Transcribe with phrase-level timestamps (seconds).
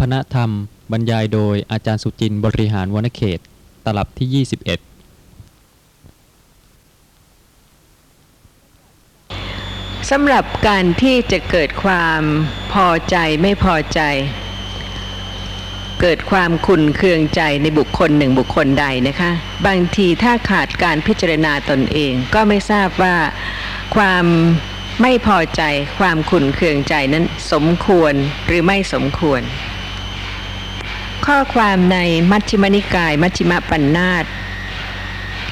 [0.00, 0.50] พนธรรม
[0.92, 3.38] บรรยายโดยอาจารย์สุจินต์บริหารวนเขต
[3.84, 4.50] ตลับที่ 21
[10.10, 12.22] สำหรับการที่จะเกิดความ
[12.72, 14.00] พอใจไม่พอใจ
[16.00, 19.30] เกิดความขุนเคืองใจในบุคคลหนึ่งบุคคลใดนะคะ
[19.66, 23.16] บางทีถ้าขาดการพิจารณาตนเองก็ไม่ทราบว่า
[23.96, 24.24] ความ
[25.02, 25.62] ไม่พอใจ
[25.98, 28.14] ความขุนเคืองใจนั้นสมควร
[28.46, 29.40] หรือไม่สมควร
[31.26, 31.98] ข้อความใน
[32.30, 34.24] มัชฌิมนิกาย มัชฌิมปัญนาต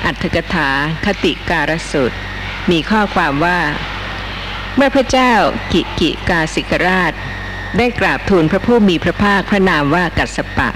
[0.04, 0.70] อัตถกถา
[1.04, 2.12] คติการสุต
[2.70, 3.60] มีข้อความว่า
[4.76, 5.32] เมื่อพระเจ้า
[5.72, 7.12] กิกิกาสิกราช
[7.78, 10.68] ได้กราบทูลพระผู้มีพระภาคพระนามว่ากัสปะ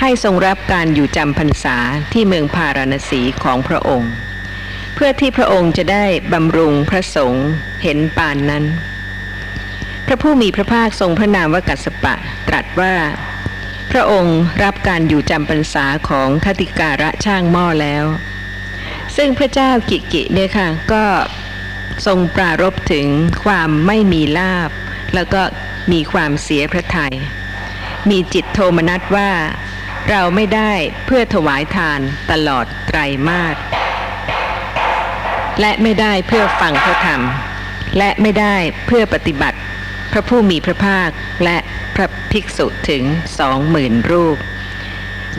[0.00, 1.76] ให้ทรงรับการอยู่จำพรรษา
[2.12, 4.12] ที่เมืองพาราณสีของพระองค์
[4.94, 7.46] เพื่อที่พระองค์จะได้บำรุงพระสงฆ์
[7.82, 8.64] เห็นปานนั้น
[10.06, 12.14] พระผู้มีพระภาคทรงพระนามว่ากัสปะ
[12.48, 12.94] ตรัสว่า
[13.90, 18.04] พระองค์รับการอยู่จำพรรษาของคติการะช่างหม้อแล้ว
[19.16, 21.04] ซึ่งพระเจ้ากิกิเนี่ยค่ะก็
[22.06, 23.06] ทรงปรารบถึง
[23.44, 24.70] ความไม่มีลาบ
[25.14, 25.42] แล้วก็
[25.92, 27.14] มีความเสียพระทยัย
[28.10, 29.30] มีจิตโทมนัสว่า
[30.10, 30.72] เราไม่ได้
[31.06, 32.00] เพื่อถวายทาน
[32.30, 33.56] ตลอดไตรมาส
[35.60, 37.22] และไม่ได้เพื่อฟังพระธรรม
[37.98, 38.56] และไม่ได้
[38.86, 39.58] เพื่อปฏิบัติ
[40.12, 41.08] พระผู้มีพระภาค
[41.44, 41.56] และ
[41.96, 43.02] พระภิกษุถึง
[43.38, 44.38] สองหมื่นรูป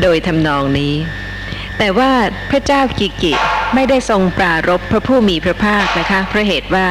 [0.01, 0.95] โดยทำนองนี้
[1.77, 2.11] แต่ว่า
[2.49, 3.33] พระเจ้ากิกิ
[3.75, 6.87] ไม่ได้ทรงปรารบพระผู้มีพระภาคนะคะเพราะเหตุว่า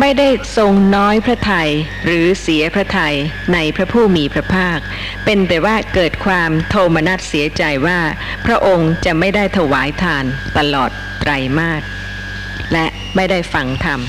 [0.00, 1.70] ไม่ได้ทรงน้อยพระทัย
[2.04, 3.16] หรือเสียพระทัย
[3.52, 4.78] ในพระผู้มีพระภาค
[5.24, 8.00] เป็นแต่ว่าเกิดความโทมนัสเสียใจว่า
[8.46, 10.24] พระองค์จะไม่ได้ถวายทาน
[10.58, 10.90] ตลอด
[11.20, 11.82] ไตรมาส
[12.72, 14.00] และไม่ได้ฟังธรรม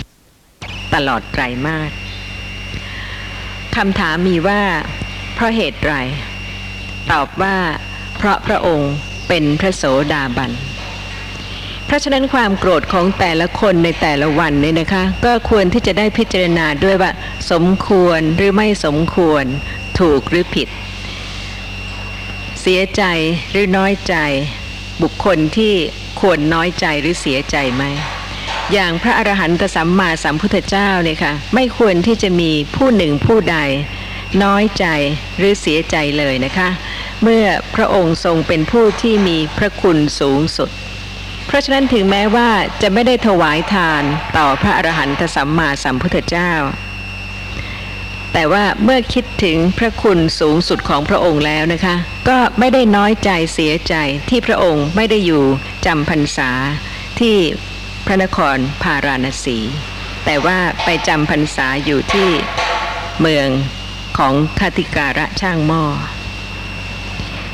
[0.96, 1.92] ตลอดไตรมาส
[3.78, 4.62] คำถามมีว่า
[5.36, 5.94] เพราะเหตุไร
[7.12, 7.58] ตอบว่า
[8.18, 8.94] เพราะพระองค์
[9.28, 10.52] เป็นพระโสดาบัน
[11.86, 17.12] เพราะฉะนั้นความโกรธของแต่ละคนในแต่ละวันเนี่ยนะคะ ก็ควรที่จะได้พิจารณาด้วยว่า
[17.52, 19.46] สมควรหรือไม่สมควร
[20.00, 20.68] ถูกหรือผิด
[22.62, 23.04] เสียใจ
[23.52, 24.16] หรือน้อยใจ
[25.02, 25.74] บุคคลที่
[26.22, 27.84] ควรน้อยใจหรือเสียใจไหม
[28.74, 33.58] อย่างพระอรหันตสัมมาสัมพุทธเจ้าเนี่ยค่ะ ไม่ควรที่จะมีผู้หนึ่งผู้ใด
[34.44, 34.86] น้อยใจ
[35.38, 36.70] หรือเสียใจเลยนะคะ
[37.24, 40.70] เมื่อพระองค์ทรงเป็นผู้ที่มีพระคุณสูงสุด
[41.48, 42.50] เพราะฉะนั้นถึงแม้ว่า
[42.82, 44.04] จะไม่ได้ถวายทาน
[44.38, 46.52] ต่อพระอรหันตสัมมาสัมพุทธเจ้า
[48.34, 51.96] แต่ว่าเมื่อคิดถึงพระคุณสูงสุดของพระองค์แล้วนะคะ
[52.30, 53.96] ก็ไม่ได้น้อยใจเสียใจ
[54.30, 55.44] ที่พระองค์ไม่ได้อยู่
[55.86, 56.52] จำพรรษา
[57.20, 57.38] ที่
[58.10, 59.58] ระนครพาราณสี
[60.26, 62.30] แต่ว่าไปจำพรรษาอยู่ที่
[63.22, 63.48] เมือง
[64.18, 65.84] ของคติการะช่างหม้อ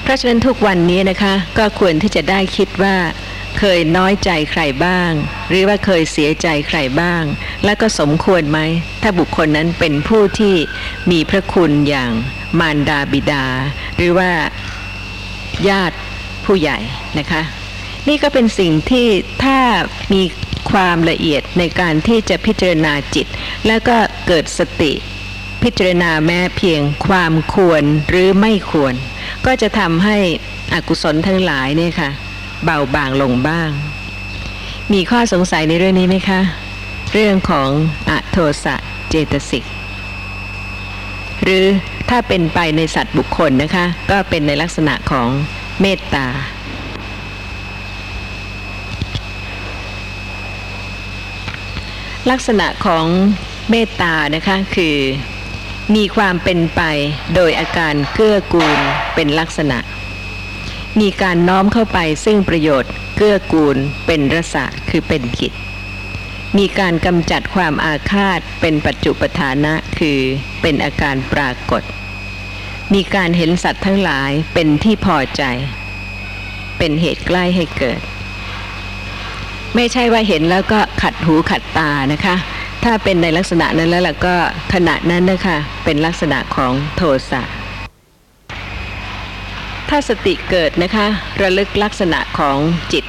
[0.04, 2.98] เพราะฉะนั้นทุกวันนี้นะคะ ก็ควรที่จะได้คิดว่า
[3.60, 5.12] เคยน้อยใจใครบ้าง
[5.50, 7.24] หรือว่าเคยเสียใจใครบ้าง
[7.66, 8.60] และก็สมควรไหม
[9.02, 10.56] ถ้าบุคคลนั้นเป็นผู้ที่
[11.12, 12.12] มีพระคุณอย่าง
[12.60, 13.46] มารดาบิดา
[13.96, 14.32] หรือว่า
[15.70, 15.98] ญาติ
[16.46, 16.78] ผู้ใหญ่
[17.20, 17.42] นะคะ
[18.08, 19.08] นี่ก็เป็นสิ่งที่
[19.44, 19.60] ถ้า
[20.14, 20.24] มี
[20.72, 23.28] ความละเอียดในการที่จะพิจารณาจิต
[23.68, 24.94] แล้วก็เกิดสติ
[25.64, 28.94] พิจารณาแม้เพียงความควรหรือไม่ควร
[29.46, 30.18] ก็จะทำให้
[30.74, 32.10] อกุศลทั้งหลายเนี่ยค่ะ
[32.64, 33.70] เบาบางลงบ้าง
[34.94, 36.42] มีข้อสงสัยในเรื่องนี้ไหมคะ
[37.14, 37.70] เรื่องของ
[38.10, 38.76] อโทสะ
[39.10, 39.64] เจตสิก
[41.44, 41.66] หรือ
[42.10, 45.28] ถ้าเป็นไปในสัตว์บุคคลนะคะ ก็เป็นในลักษณะของ
[45.82, 46.28] เมตตา
[52.32, 53.06] ลักษณะของ
[53.70, 54.98] เมตตานะคะคือ
[55.96, 56.82] มีความเป็นไป
[57.36, 58.80] โดยอาการเกื้อกูล
[59.16, 59.80] เป็นลักษณะ
[61.00, 65.54] มีการน้อมเข้าไปซึ่งประโยชน์เกื้อกูลเป็นรสะคือเป็นกิจ
[66.58, 70.20] มีการกำจัดความอาฆาตเป็นปัจจุปทานะคือ
[70.62, 71.84] เป็นอาการปรากฏ
[72.94, 75.44] มีการเห็นสัตว์ทั้งหลายเป็นที่พอใจ
[76.78, 78.02] เป็นเหตุใกล้ให้เกิด
[79.76, 82.36] ไม่ใช่ว่าเห็นแล้วก็ขัดหูขัดตานะคะ
[82.84, 84.36] ถ้าเป็นในลักษณะนั้นแล้วล่ะก็
[84.74, 87.02] ขณะนั้นนะคะเป็นลักษณะของโท
[87.32, 87.42] สะ
[89.90, 91.08] ถ้าสติเกิดนะคะ
[91.42, 92.58] ระลึกลักษณะของ
[92.94, 93.06] จิต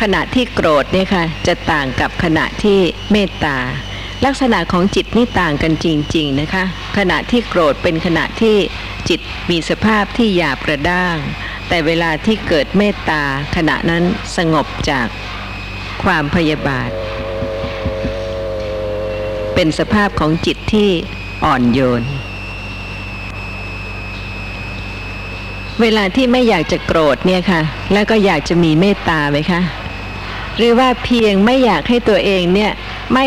[0.00, 2.78] ขณะที่โกรธเนี่ยค่ะจะต่างกับขณะที่
[3.12, 3.58] เมตตา
[4.24, 5.86] ลักษณะของจิตนี่ต่างกันจ
[6.16, 6.64] ริง ๆนะคะ
[6.98, 8.56] ขณะที่โกรธเป็นขณะที่
[9.08, 9.20] จิต
[9.50, 11.16] มีสภาพที่หยาบกระด้าง
[11.68, 13.22] แต่เวลาที่เกิดเมตตา
[13.56, 14.02] ขณะนั้น
[14.36, 15.06] สงบจาก
[16.04, 16.90] ความพยาบาท
[19.54, 20.90] เป็นสภาพของจิตที่
[21.44, 22.02] อ่อนโยน
[25.80, 27.62] เวลาที่ไม่อยากจะโกรธเนี่ยค่ะ
[27.92, 29.60] แล้วก็อยากจะมีเมตตาไหมคะ
[30.56, 32.72] หรือว่าเพียงไม่อยากให้ตัวเองเนี่ย
[33.12, 33.26] ไม่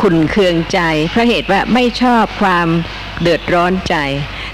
[0.00, 0.80] ขุนเคืองใจ
[1.10, 2.66] เพราะเหตุว่าไม่ชอบความ
[3.22, 3.96] เดือดร้อนใจ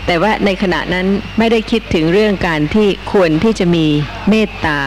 [0.06, 1.06] แต่ว่าในขณะนั้น
[1.38, 3.86] ไม่ได้คิดถึงเรื่องการที่ควรที่จะมี
[4.28, 4.80] เมตตา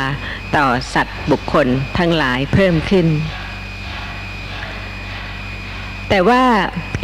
[0.55, 1.67] ต่อสัตว์บุคคล
[1.97, 3.07] ทั้งหลายเพิ่มขึ้น
[6.09, 6.43] แต่ว่า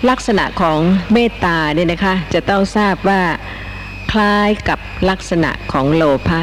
[0.10, 0.80] ลักษณะของ
[1.14, 3.22] เมตตาเนี่ยนะคะจะต้องทราบว่า
[4.12, 4.80] คล้ายกับ
[5.10, 6.42] ลักษณะของโลภะ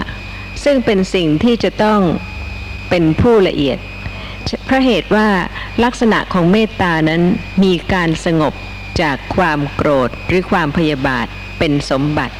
[0.64, 2.00] ซึ่งเป็นสิ่งที่จะต้อง
[2.90, 3.78] เป็นผู้ละเอียด
[4.64, 5.28] เพราะเหตุว่า
[5.84, 7.22] ลักษณะของเมตตานั้น
[7.64, 8.54] มีการสงบ
[9.00, 11.26] จากความโกรธหรือความพยาบาท
[11.58, 12.34] เป็นสมบัติ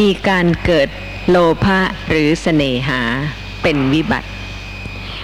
[0.00, 0.88] มีการเกิด
[1.30, 1.78] โลภะ
[2.08, 3.00] หรือเสน่หา
[3.62, 4.28] เป็นวิบัติ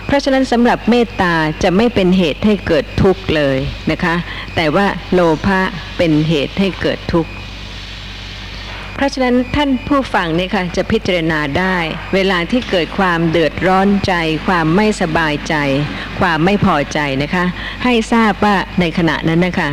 [0.06, 3.58] เพราะฉะนั้นสำหรับเมตตาจะไม่เป็นเหตุให้เกิดทุกข์เลย
[3.90, 4.14] นะคะ
[4.56, 5.60] แต่ว่าโลภะ
[5.96, 7.30] เป็นเหตุให้เกิดทุกข์
[8.94, 11.76] เพราะฉะนั้นท่านผู้ฟังเนี่ยค่ะจะพิจารณาได้
[12.14, 14.14] เวลาที่เกิดความเดือดร้อนใจ
[14.46, 15.54] ความไม่สบายใจ
[16.20, 17.44] ความไม่พอใจนะคะ
[17.84, 19.70] ให้ทราบว่าในขณะนั้นนะคะ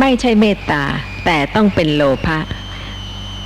[0.00, 0.82] ไม่ใช่เมตตา
[1.24, 2.38] แต่ต้องเป็นโลภะ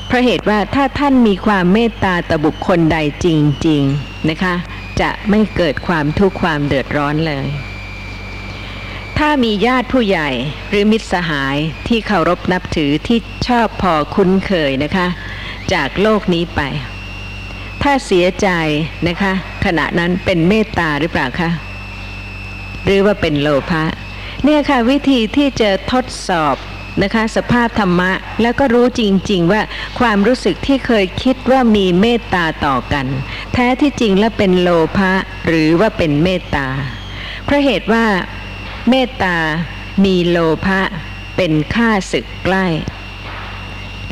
[0.06, 3.26] เพราะเหตุว่าถ้าท่านมีความเมตตาต่อบุคคลใดจ
[3.66, 4.54] ริง ๆนะคะ
[5.00, 7.46] จะไม่เกิดความทุกข์ความเดือดร้อนเลย
[9.18, 10.30] ถ้ามีญาติผู้ใหญ่
[10.68, 11.56] หรือมิตรสหาย
[11.88, 13.18] ที่เคารพนับถือที่
[13.48, 15.06] ชอบพอคุ้นเคยนะคะ
[15.72, 16.60] จากโลกนี้ไป
[17.82, 18.48] ถ้าเสียใจ
[19.08, 19.32] นะคะ
[19.64, 21.50] ขณะนั้นเป็นเมตตาหรือเปล่าคะ
[22.84, 23.82] หรือว่าเป็นโลภะ
[24.44, 26.56] เนี่ยค่ะวิธีที่จะทดสอบ
[27.02, 28.12] นะคะสภาพธรรมะ
[28.42, 29.62] แล้วก็รู้จริง ๆ ว่า
[29.98, 33.06] ความรู้สึกที่เคยคิดว่ามีเมตตาต่อกัน
[33.52, 35.12] แท้ที่จริงแล้วเป็นโลภะ
[35.46, 36.66] หรือว่าเป็นเมตตา
[37.44, 38.04] เพราะเหตุว่า
[38.90, 39.36] เมตตา
[40.04, 40.80] มีโลภะ
[41.36, 42.66] เป็นค่าศึกใกล้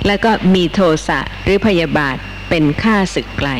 [0.07, 2.17] แล้วก็มีโทสะหรือพยาบาท
[2.51, 3.51] เป็นค่าศึกไกล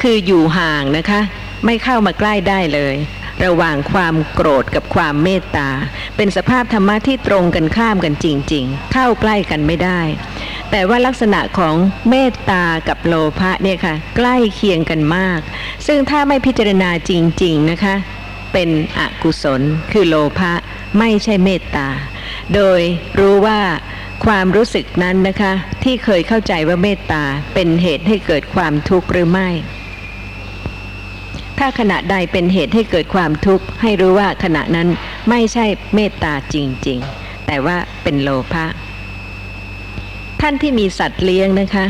[0.00, 1.20] คืออยู่ห่างนะคะ
[1.64, 2.96] ไม่เข้ามาใกล้ได้เลย
[3.44, 5.68] ระหว่างความโกรธกับความเมตตา
[6.16, 10.00] เป็นสภาพธรรมะที่ตรงกันข้ามกันจริง ๆ เข้าใกล้กันไม่ได้
[10.70, 11.74] แต่ว่าลักษณะของ
[12.10, 15.40] เมตตากับโลภะเนี่ยค่ะ ใกล้เคียงกันมาก
[15.86, 17.12] ซึ่งถ้าไม่พิจารณาจ
[17.42, 17.94] ริง ๆ นะคะ
[18.52, 19.62] เป็นอกุศล
[19.92, 20.52] คือโลภะ
[20.98, 21.88] ไม่ใช่เมตตา
[22.54, 22.80] โดย
[23.18, 23.60] รู้ว่า
[24.26, 25.52] ความรู้สึกนั้นนะคะ
[25.84, 27.22] ที่เคยเข้าใจว่าเมตตา
[27.54, 29.48] เป็นเหตุให้เกิดความทุกข์หรือไม่
[31.58, 34.88] ถ้าขณะใดเป็นเหตุให้เกิดความทุกข์ให้รู้ว่าขณะนั้น
[35.30, 36.56] ไม่ใช่เมตตาจ
[36.88, 38.66] ริง ๆ แต่ว่าเป็นโลภะ
[40.40, 41.86] ท่านที่มีสัตว์เลี้ยงนะคะ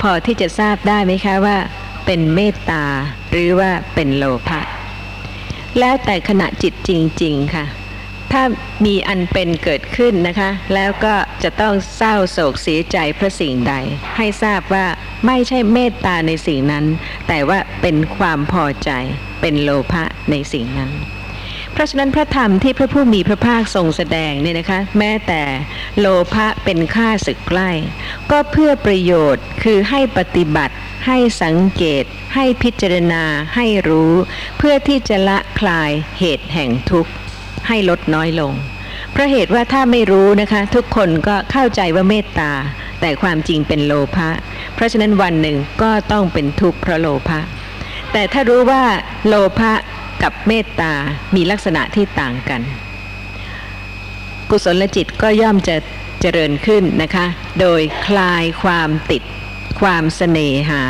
[0.00, 1.56] พอที่จะทราบได้ไหมคะว่า
[2.06, 2.84] เป็นเมตตา
[3.30, 4.60] หรือว่าเป็นโลภะ
[5.78, 6.90] แล้วแต่ขณะจิตจ
[7.22, 7.64] ริง ๆ ค่ะ
[8.32, 8.42] ถ้า
[8.86, 13.74] มีอันเป็นเกิดขึ้นนะคะ แล้วก็จะต้องเศร้าโศกเสียใจเพราะสิ่งใด
[14.16, 14.86] ให้ทราบว่า
[15.26, 16.84] ไม่ใช่เมตตาในสิ่งนั้น
[17.28, 18.90] แต่ว่าเป็นความพอใจ
[19.40, 20.92] เป็นโลภะในสิ่งนั้น
[21.72, 25.42] เพราะฉะนั้นพระธรรมที่พระผู้มีพระภาคทรงแสดงเนี่ยนะคะ แม้แต่
[25.98, 27.70] โลภะเป็นค่าศึกใกล้
[28.30, 30.74] ก็เพื่อประโยชน์คือให้ปฏิบัติ
[31.06, 32.04] ให้สังเกต
[32.34, 33.24] ให้พิจารณา
[33.56, 34.12] ให้รู้
[34.58, 37.12] เพื่อที่จะละคลายเหตุแห่งทุกข์
[37.68, 38.52] ให้ลดน้อยลง
[39.12, 42.52] เพราะเหตุว่าถ้าไม่รู้นะคะ ทุกคนก็เข้าใจว่าเมตตา
[43.00, 44.28] แต่ความจริงเป็นโลภะ
[44.74, 47.40] เพราะฉะนั้นวันหนึ่งก็ต้องเป็นทุกข์เพราะโลภะ
[48.12, 48.82] แต่ถ้ารู้ว่า
[49.26, 49.72] โลภะ
[50.22, 50.92] กับเมตตา
[51.34, 52.62] มีลักษณะที่ต่างกัน
[54.50, 55.76] กุศลจิตก็ย่อมจะ
[56.20, 57.26] เจริญขึ้นนะคะ
[57.60, 59.22] โดยคลายความติด
[59.80, 60.82] ความเสน่หา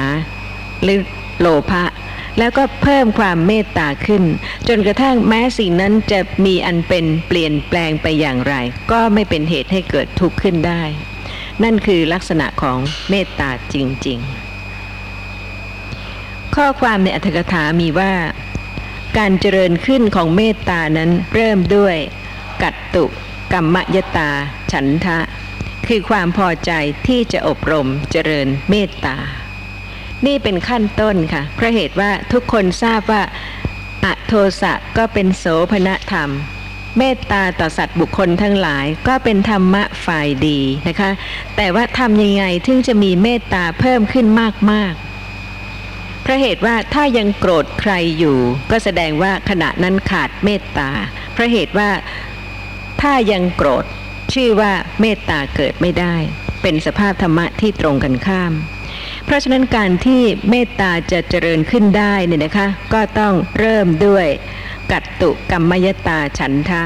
[0.83, 1.01] หรือ
[1.41, 1.83] โลภะ
[2.39, 4.25] แล้วก็เพิ่มความเมตตาขึ้น
[4.69, 8.55] จนกระทั่งแม้สิ่งนั้นจะมีอันเป็นเปลี่ยนแปลงไปอย่างไร
[8.93, 10.83] ก็ไม่เป็นเหตุให้เกิดทุกข์ขึ้นได้
[11.63, 12.79] นั่นคือลักษณะของ
[13.11, 14.19] เมตตาจริง
[15.57, 18.13] ๆ ข้อความในอัตถกถามีว่า
[19.19, 21.97] การเจริญขึ้นของเมตตานั้นเริ่มด้วย
[22.63, 23.05] กัตตุ
[23.53, 24.31] กรรมยตา
[24.73, 25.19] ฉันทะ
[25.87, 26.73] คือความพอใจ
[27.07, 29.17] ที่จะอบรมเจริญเมตตา
[30.27, 33.23] นี่เป็นขั้นต้นค่ะเพราะเหตุว่าทุกคนทราบว่า
[34.05, 36.31] อโทสะก็เป็นโสภณธรรม
[36.99, 41.11] เมตตาต่อสัตว์บุคคลทั้งหลายก็เป็นธรรมะฝ่ายดีนะคะ
[41.57, 44.27] แต่ว่าทำยังไงถึงจะมีเมตตาเพิ่มขึ้น
[44.71, 48.39] มากๆเพราะเหตุว่าถ้ายังโกรธใครอยู่
[48.71, 50.91] ก็แสดงว่าขณะนั้นขาดเมตตา
[51.33, 51.91] เพราะเหตุว่า
[53.03, 53.85] ถ้ายังโกรธ
[54.35, 56.15] ชื่อว่าเมตตาเกิดไม่ได้
[56.63, 58.53] เป็นสภาพธรรมะที่ตรงกันข้าม
[59.25, 64.27] เพราะฉะนั้นการที่เมตตาจะเจริญขึ้นได้เนี่ยนะคะ ก็ต้องเริ่มด้วย
[64.91, 66.83] กัตตุกรรมยตาฉันทะ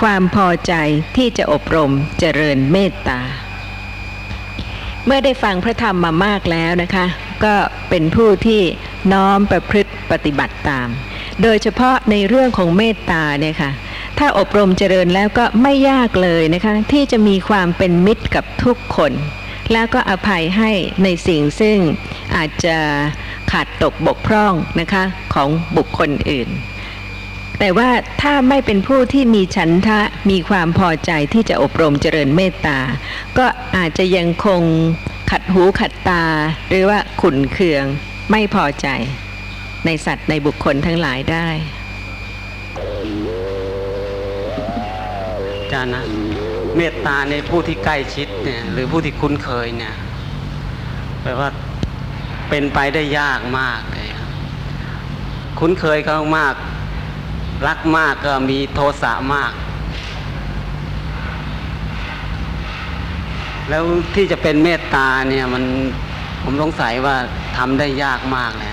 [0.00, 0.74] ความพอใจ
[1.16, 3.20] ที่จะอบรมเจริญเมตตา
[5.06, 7.06] เมื่อได้ฟังพระธรรมมามากแล้วนะคะ
[7.44, 7.54] ก็
[7.88, 8.62] เป็นผู้ที่
[9.12, 10.88] น้อมประพฤติปฏิบัติตาม
[11.42, 13.70] โดยเฉพาะในเรื่องของเมตตาเนี่ยค่ะ
[14.18, 19.12] ถ้าอบรมเจริญแล้วก็ไม่ยากเลยนะคะ ที่จะมีความเป็นมิตรกับทุกคน
[19.72, 20.70] แล้วก็อภัยให้
[21.04, 21.78] ในสิ่งซึ่ง
[22.36, 22.78] อาจจะ
[23.52, 26.48] ขาดตกบกพร่องนะคะของบุคคลอื่น
[27.58, 27.90] แต่ว่า
[28.22, 30.00] ถ้าไม่เป็นผู้ที่มีฉันทะ
[30.30, 32.78] มีความพอใจที่จะอบรมเจริญเมตตา
[33.38, 33.46] ก็
[33.76, 34.62] อาจจะยังคง
[35.30, 36.24] ขัดหูขัดตา
[36.68, 37.84] หรือว่าขุนเคือง
[38.30, 38.88] ไม่พอใจ
[39.86, 41.48] ในสัตว์ในบุคคลทั้งหลายได้
[45.72, 46.02] จานะ
[46.76, 49.94] เมตตาในผู้ที่ใกล้ชิดเนี่ยหรือผู้ที่คุ้นเคยเนี่ย
[51.22, 51.48] แปลว่า
[52.48, 54.08] เป็นไปได้ยากมากเลย
[55.58, 56.54] คุ้นเคยเขามาก
[57.66, 59.52] รักมากก็มีโทสะมาก
[63.68, 63.84] แล้ว
[64.14, 65.64] ที่จะเป็นเมตตาเนี่ยมัน
[66.42, 67.16] ผมสงสัยว่า
[67.56, 68.70] ทำได้ยากมากเลย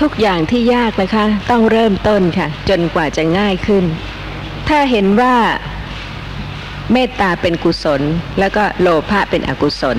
[0.00, 3.84] ทุกอย่างที่ยากนะคะ ต้องเริ่มต้นค่ะ จนกว่าจะง่ายขึ้น
[4.68, 5.34] ถ้าเห็นว่า
[6.92, 8.02] เมตตาเป็นกุศล
[8.38, 9.96] แล้วก็โลภะเป็นอกุศล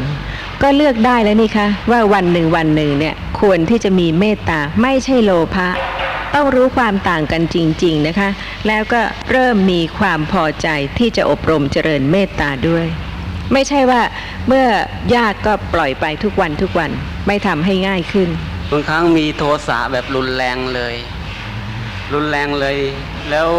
[0.61, 5.67] ก็เลือกได้แล้วนี่คะว่าวันหนึ่งวันหนึ่งเนี่ยควรที่จะมีเมตตาไม่ใช่โลภะ
[6.35, 8.29] ต้องรู้ความต่างกันจริง ๆนะคะ
[8.67, 10.67] แล้วก็เริ่มมีความพอใจ
[10.99, 12.85] ที่จะอบรมเจริญเมตตาด้วย
[13.53, 14.01] ไม่ใช่ว่า
[14.47, 14.65] เมื่อ
[15.15, 16.91] ยากก็ปล่อยไปทุกวันทุกวัน
[17.27, 18.29] ไม่ทำให้ง่ายขึ้น
[18.71, 20.95] บางครั้งมีโทสะแบบรุนแรงเลย
[22.13, 22.77] รุนแรงเลย
[23.31, 23.49] แล้ว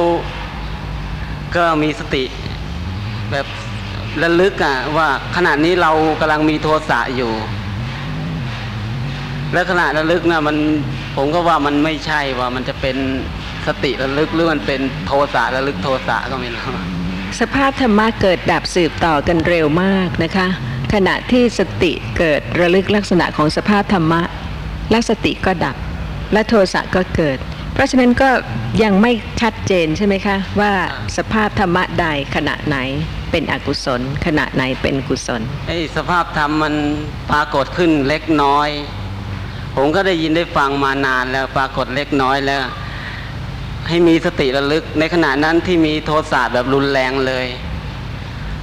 [1.56, 2.24] ก็มีสติ
[3.32, 3.46] แบบ
[4.22, 7.32] ระลึกอะว่าขณะนี้เรากำลังมีโทสะอยู่
[9.52, 10.56] และขณะระลึกนะมัน
[11.16, 12.96] ผมก็ว่ามันไม่ใช่ว่ามันจะเป็น
[13.66, 16.62] สติระลึกหรือมันเป็นโทสะระลึกโทสะก็ไม่รู้
[17.40, 20.46] สภาพธรรมะเกิดดับสืบต่อกันเร็วมากนะคะ
[20.94, 24.22] ขณะที่สติเกิดระลึกลักษณะของสภาพธรรมะ
[24.90, 25.76] และสติก็ดับ
[26.32, 27.38] และโทสะก็เกิด
[27.74, 28.30] เพราะฉะนั้นก็
[28.82, 30.72] ยังไม่ชัดเจนใช่ไหมคะว่า
[31.16, 32.78] สภาพธรรมะใดขณะไหน
[33.30, 36.74] เป็นอกุศล ขณะไหนเป็นกุศลไอ้สภาพธรรมมัน
[37.30, 38.68] ปรากฏขึ้นเล็กน้อย
[39.76, 42.62] ผมก็ได้ยินได้ฟังมานานแล้วปรากฏเล็กน้อยแล้ว
[43.88, 47.46] ให้มีสติระลึกในขณะนั้นที่มีโทสะแบบรุนแรงเลย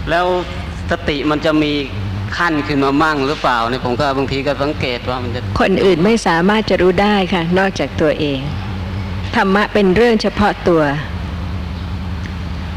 [0.10, 0.26] แล้ว
[0.92, 1.72] สติมันจะมี
[2.38, 8.40] ขั้นขึ้นมามั่งหรือเปล่าเนี่ยผมก็บางทีก็สังเกตว่ามันจะคนอื่นไม่สามารถจะรู้ได้ค่ะ นอกจากตัวเอง
[9.36, 10.82] ธรรมะเป็นเรื่องเฉพาะตัว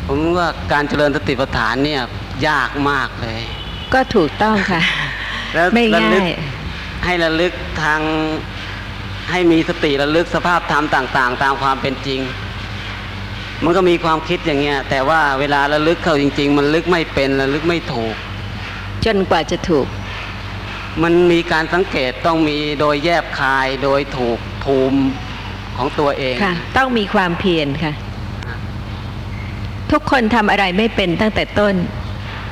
[0.06, 2.00] ผมว่าการเจริญสติปัฏฐานเนี่ย
[2.48, 3.42] ยากมากเลย
[3.94, 4.82] ก็ถูกต้องค่ะ
[5.54, 6.32] แล้วไม่ระลึง่ากย
[7.04, 8.00] ให้ระลึกทาง
[9.30, 12.20] ให้มีสติระลึกสภาพธรรมต่าง ๆ ตามความเป็นจริง
[13.64, 18.14] มันก็มีความคิดอย่างเงี้ย แต่ว่าเวลาระลึกเข้าจริง ๆ มันลึกไม่เป็นระลึกไม่ถูก
[19.04, 19.86] จนกว่าจะถูก
[21.02, 25.00] มันมีการสังเกตต้องมีโดยแยบคายโดยถูกภูมิ
[25.76, 27.92] ของตัวเองค่ะ ต้องมีความเพียรค่ะ
[29.92, 31.74] ทุกคนทำอะไรไม่เป็นตั้งแต่ต้น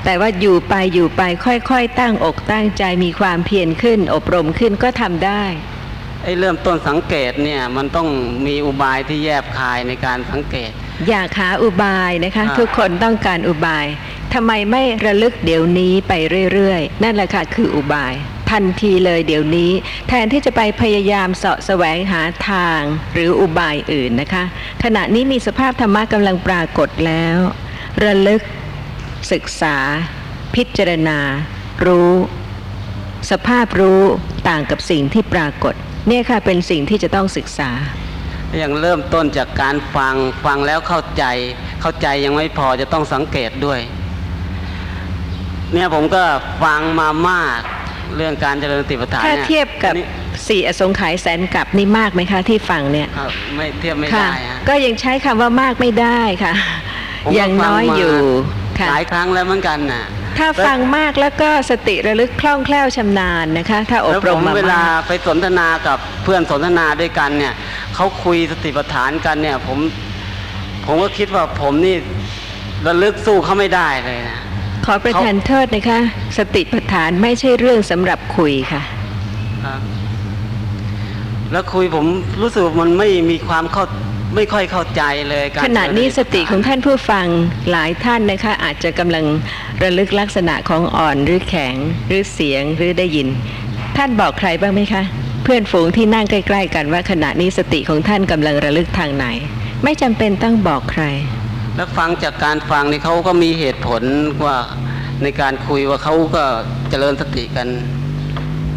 [0.04, 5.44] แต่ว่าอยู่ไปอยู่ไปค่อยๆ ตั้งอกตั้งใจมีความเพียรขึ้น อบรมขึ้นก็ทำได้
[6.22, 8.08] ไอ้เริ่มต้นสังเกตเนี่ยมันต้อง
[8.46, 10.70] มีอุบายที่แยบคายในการสังเกต
[11.08, 13.86] อยากหาอุบายนะคะอ่าทุกคนต้องการอุบาย
[14.34, 16.12] ทำไมไม่ระลึกเดี๋ยวนี้ไป
[16.52, 18.12] เรื่อยๆ นั่นแหละค่ะคืออุบาย
[18.52, 19.70] ทันทีเลยเดี๋ยวนี้
[20.08, 22.80] แทนที่จะไปพยายามเสาะแสวงหาทาง
[23.14, 24.44] หรืออุบายอื่นนะคะ
[24.84, 27.36] ขณะนี้มีสภาพธรรมะกำลังปรากฏแล้ว
[28.04, 28.42] ระลึก
[29.32, 29.76] ศึกษา
[30.54, 31.18] พิจารณา
[31.86, 32.12] รู้
[33.30, 34.02] สภาพรู้
[34.48, 35.74] ต่างกับสิ่งที่ปรากฏ
[36.08, 37.70] เนี่ยค่ะเป็นสิ่งที่จะต้องศึกษา
[38.58, 41.24] อย่างเริ่มต้นจากการฟังฟังแล้วเข้าใจ
[41.80, 43.80] เข้าใจยังไม่พอจะต้องสังเกตด้วย
[45.72, 46.24] เนี่ยผมก็
[46.62, 47.60] ฟังมามาก
[48.16, 50.06] เรื่องการเจริญสติปัฏฐานถ้านี่เทียบกับนี่
[50.48, 56.52] สี่อสงไขยแสนกับนี่มากไหมคะที่ฟังเนี่ยครับไม่เทียบไม่ค่ะได้ฮะก็ยังใช้คำว่ามากไม่ได้ค่ะ
[57.24, 58.16] ผมก็ยังน้อยฟังมาอยู่
[58.78, 60.04] ค่ะหลายครั้งแล้วเหมือนกันน่ะ
[60.38, 67.54] ถ้าฟังมากแล้วก็สติระลึกคล่องแคล่วชำนาญนะคะ ถ้าอบแล้วรผมมมาเวลามากไปสนทนากับเพื่อนสนทนาด้วยกันเนี่ย
[67.94, 69.78] เขาคุยสติปัฏฐานกันเนี่ยผม
[70.86, 71.96] ผมก็คิดว่าผมนี่
[72.86, 74.38] ระลึกสู้เขาไม่ได้เลยนะ
[74.86, 75.98] ขอประทานโทษนะคะ
[76.38, 78.82] สติปัฏฐานไม่ใช่เรื่องสำหรับคุยค่ะ
[79.64, 79.80] ครับ
[81.52, 82.06] แล้วคุยผม
[82.42, 83.84] รู้สึกว่ามันไม่มีความเข้า
[84.36, 87.26] ไม่ค่อยเข้าใจเลยการขณะนี้สติของเจริญท่านผู้ฟัง
[87.70, 89.24] หลายท่านนะคะ อาจจะกำลัง
[89.82, 91.74] ระลึกลักษณะของอ่อนหรือแข็ง
[92.06, 93.28] หรือเสียงหรือได้ยิน
[93.96, 95.02] ท่านบอกใครบ้างไหมคะ
[95.44, 99.26] เพื่อนฝูงที่นั่งใกล้ ๆ กันว่าขณะนี้สติของท่านกำลังระลึกทางไหน
[99.84, 101.04] ไม่จำเป็นต้องบอกใคร
[101.76, 104.02] แล้วฟังจากการฟังนี่เขาก็มีเหตุผล
[104.44, 104.58] ว่า
[105.22, 106.44] ในการคุยว่าเขาก็
[106.90, 107.68] เจริญสติกัน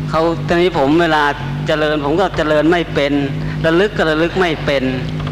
[0.09, 1.23] เขาตอนนี้ผมเวลา
[1.67, 3.13] เจริญผมก็เจริญไม่เป็น
[3.65, 4.83] ระลึกก็ระลึกไม่เป็น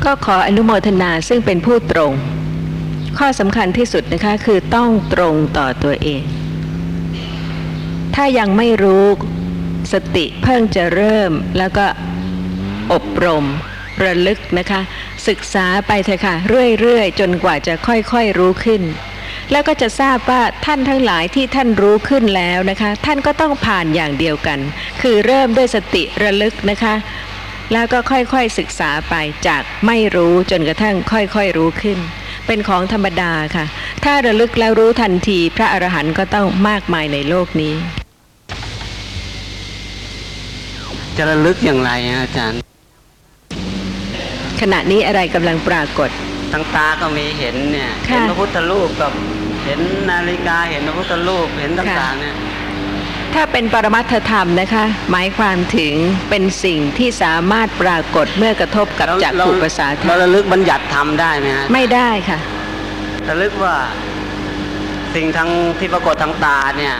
[0.05, 2.11] ก็ขออนุโมทนาซึ่งเป็นผู้ตรง
[3.17, 6.21] ข้อสำคัญที่สุดนะคะคือต้องตรงต่อตัวเอง
[8.15, 9.05] ถ้ายังไม่รู้
[9.93, 11.85] สติเพิ่งจะเริ่มแล้วก็
[12.93, 13.45] อบรม
[14.03, 14.81] ระลึกนะคะ
[15.27, 16.35] ศึกษาไปเถอะค่ะ
[16.79, 18.81] เรื่อยๆ จนกว่าจะค่อยๆรู้ขึ้น
[19.51, 24.59] แล้วก็จะทราบว่าท่านทั้งหลายที่ท่านรู้ขึ้นแล้วนะคะ ท่านก็ต้องผ่านอย่างเดียวกัน
[25.01, 26.95] คือเริ่มด้วยสติระลึกนะคะ
[27.73, 29.15] แล้วก็ค่อยๆศึกษาไป
[29.47, 31.99] จากไม่รู้จนกระทั่งค่อยๆรู้ขึ้น
[32.47, 33.65] เป็นของธรรมดาค่ะ
[34.03, 37.73] ถ้าระลึกแล้วรู้ทันทีพระอรหันต์ก็ต้องมากมายในโลกนี้
[41.17, 42.72] จะระลึกอย่างไรอาจารย์
[44.61, 46.09] ขณะนี้อะไรกำลังปรากฏ
[46.53, 49.11] ทั้งตาก็มีเห็นเนี่ย ค่ะ เห็นพระพุทธรูปกับ
[49.65, 49.79] เห็น
[50.09, 52.35] นาฬิกาเห็นพระพุทธรูปเห็นต่างๆเนี่ย
[53.33, 55.93] ถ้าเป็นปรมัตถธรรมนะคะ หมายความถึง
[56.29, 62.39] เป็นสิ่งที่สามารถปรากฏเมื่อกระทบกับแล้วจักเราขุประสาทเราระลึกบัญญัติทำได้ไหมฮะ ไม่ได้ค่ะ
[63.29, 63.75] ระลึกว่า
[65.15, 66.95] สิ่งทางที่ปรากฏทางตาเนี่ย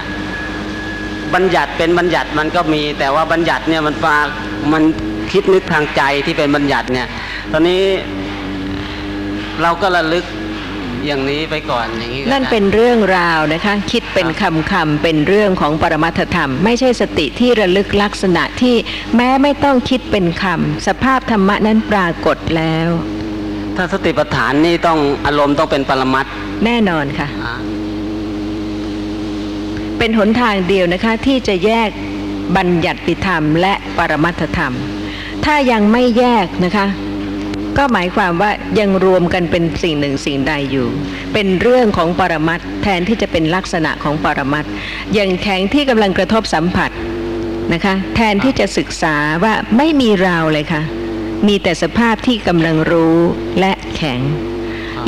[1.36, 4.18] บัญญัติเป็นบัญญัติมันก็มี แต่ว่าบัญญัติเนี่ยมันฟา
[4.74, 4.84] มัน
[5.32, 7.08] คิดนึกทางใจที่เป็นบัญญัติเนี่ย
[7.52, 7.84] ตอนนี้
[9.62, 10.26] เราก็ระลึก
[11.06, 18.76] อย่างนี้ไปก่อนอย่างนี้ก็นั่นได้เป็นเรื่องราวนะคะ คิดเป็นคำคำๆเป็นเรื่องของปรมัตถธรรม ไม่ใช่สติที่ระลึกลักษณะที่
[19.16, 22.90] แม้ไม่ต้องคิดเป็นคำสภาพธรรมะนั้นปรากฏแล้ว
[23.76, 26.32] ถ้าสติปัฏฐานนี่ต้องอารมณ์ต้องเป็นปรมัตถ์
[26.66, 27.54] แน่นอนค่ะอ่า
[29.98, 31.90] เป็นหนทางเดียวนะคะที่จะแยก
[32.58, 34.74] บัญญัติธรรม และปรมัตถธรรม
[35.46, 36.88] ถ้ายังไม่แยกนะคะ
[37.78, 40.88] ก็หมายความว่ายังรวมกันเป็นสิ่งหนึ่งสิ่งใดอยู่
[41.34, 44.66] เป็นเรื่องของปรมัตแทนที่จะเป็นลักษณะของปรมัต
[45.14, 46.92] อย่างแข็งที่กำลังกระทบสัมผัส
[47.74, 50.82] นะคะแทนที่จะศึกษาว่าไม่มีเราเลยค่ะ
[51.48, 53.18] มีแต่สภาพที่กำลังรู้
[53.60, 54.22] และแข็ง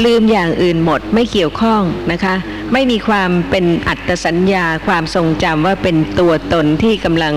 [0.06, 2.36] ลืมอย่างอื่นหมดไม่เกี่ยวข้องนะคะ
[2.74, 7.34] ไม่มีความเป็นอัตสัญญาความทรงจำว่าเป็นตัวตนที่กำลัง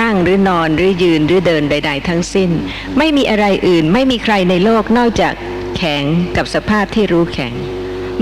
[0.00, 2.50] นั่งหรือนอนหรือยืนหรือเดินใด ๆ ทั้งสิ้น
[2.98, 5.34] ไม่มีอะไรอื่นไม่มีใครในโลกนอกจาก
[5.76, 6.04] แข็ง
[6.36, 7.52] กับสภาพที่รู้แข็ง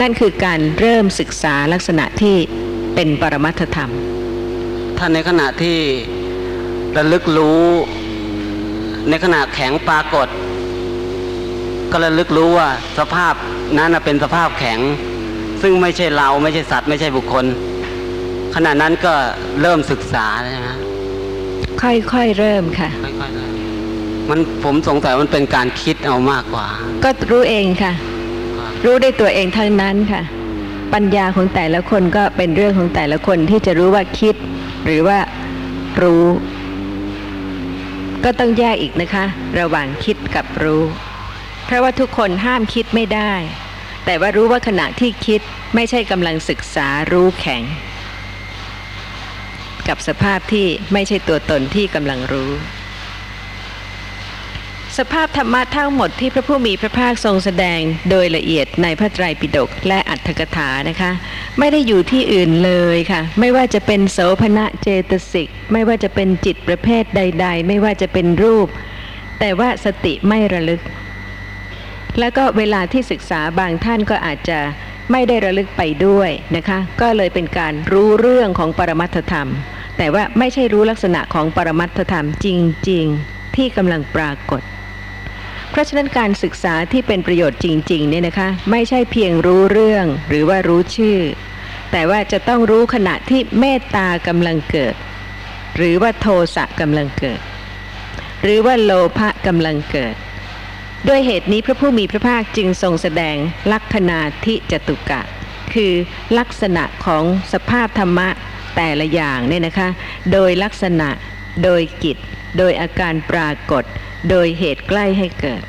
[0.00, 2.36] นั่นคือการเริ่มศึกษาลักษณะที่
[2.94, 3.90] เป็นปรมัตธรรม
[4.98, 5.78] ถ้านในขณะที่
[6.96, 7.62] ระลึกรู้
[9.08, 10.28] ในขณะแข็งปรากฏ
[11.92, 13.34] ก็ระลึกรู้ว่าสภาพ
[13.78, 14.78] นั้นเป็นสภาพแข็ง
[15.62, 17.44] ซึ่งไม่ใช่เราไม่ใช่สัตว์ไม่ใช่บุคคล
[18.54, 19.14] ขณะนั้นก็
[19.60, 20.68] เริ่มศึกษาใช่ไหม
[21.84, 23.52] ค่อยๆเริ่มค่ะ ค่อยๆเริ่ม
[24.30, 26.66] มันผมสงสัยมันเป็นการคิดเอามากกว่า
[27.04, 27.92] ก็รู้เองค่ะ
[28.84, 30.22] รู้ได้ตัวเองทั้งนั้นค่ะ
[30.94, 34.34] ปัญญาของแต่ละคนก็เป็นเรื่องของแต่ละคนที่จะรู้ว่าคิด
[34.84, 35.18] หรือว่า
[36.02, 36.24] รู้
[38.24, 39.24] ก็ต้องแยกอีกนะคะ
[39.58, 40.82] ระหว่างคิดกับรู้
[41.66, 43.32] เพราะว่าทุกคนห้ามคิดไม่ได้
[44.04, 45.40] แต่ว่ารู้ว่าขณะที่คิด
[45.74, 47.62] ไม่ใช่กำลังศึกษารู้แข็ง
[49.88, 52.52] กับสภาพที่ไม่ใช่ตัวตนที่กำลังรู้
[54.98, 61.10] สภาพธรรมะทั้งหมดที่พระผู้มีพระภาคทรงแสดงโดยละเอียดในพระไตรปิฎกและอัตถกถานะคะ
[61.58, 68.68] ไม่ได้อยู่ที่อื่นเลยค่ะ ไม่ว่าจะเป็นโสภณะเจตสิก ไม่ว่าจะเป็นจิตประเภทใด ๆ ไม่ว่าจะเป็นรูป
[69.40, 70.82] แต่ว่าสติไม่ระลึก
[72.18, 74.58] แล้วก็เวลาที่ศึกษาบางท่านก็อาจจะ
[75.12, 79.48] ไม่ได้ระลึกไปด้วยนะคะ ก็เลยเป็นการรู้เรื่องของปรมัตถธรรม
[79.98, 82.46] แต่ว่าไม่ใช่รู้ลักษณะของปรมัตถธรรมจ
[82.90, 84.62] ริง ๆ ที่กำลังปรากฏ
[85.70, 91.18] เพราะฉะนั้นการศึกษาที่เป็นประโยชน์จริงๆเนี่ยนะคะ ไม่ใช่เพียงรู้เรื่องหรือว่ารู้ชื่อ
[91.92, 94.94] แต่ว่าจะต้องรู้ขณะที่เมตตากำลังเกิด
[95.76, 97.40] หรือว่าโทสะกำลังเกิด
[98.42, 100.14] หรือว่าโลภะกำลังเกิด
[101.08, 103.36] ด้วยเหตุนี้พระผู้มีพระภาคจึงทรงแสดง
[103.72, 105.20] ลักษณาทิจตุกะ
[105.74, 105.92] คือ
[106.38, 108.28] ลักษณะของสภาพธรรมะ
[108.76, 109.88] แต่ละอย่างเนี่ยนะคะ
[110.32, 111.08] โดยลักษณะ
[111.64, 112.16] โดยกิจ
[112.58, 113.84] โดยอาการปรากฏ
[114.30, 115.62] โดยเหตุใกล้ให้เกิด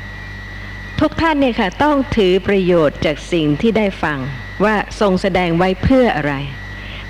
[1.00, 4.18] ทุกท่านเนี่ยค่ะต้องถือประโยชน์จากสิ่งที่ได้ฟัง
[4.64, 6.34] ว่าทรงแสดงไว้เพื่ออะไร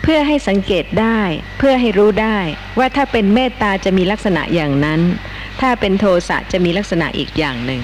[0.03, 1.21] เพื่อให้สังเกตได้
[1.59, 2.39] เพื่อให้รู้ได้
[2.79, 5.01] ว่าถ้าเป็นเมตตาจะมีลักษณะอย่างนั้น
[5.61, 7.83] ถ้าเป็นโทสะจะมีลักษณะอีกอย่างหนึ่ง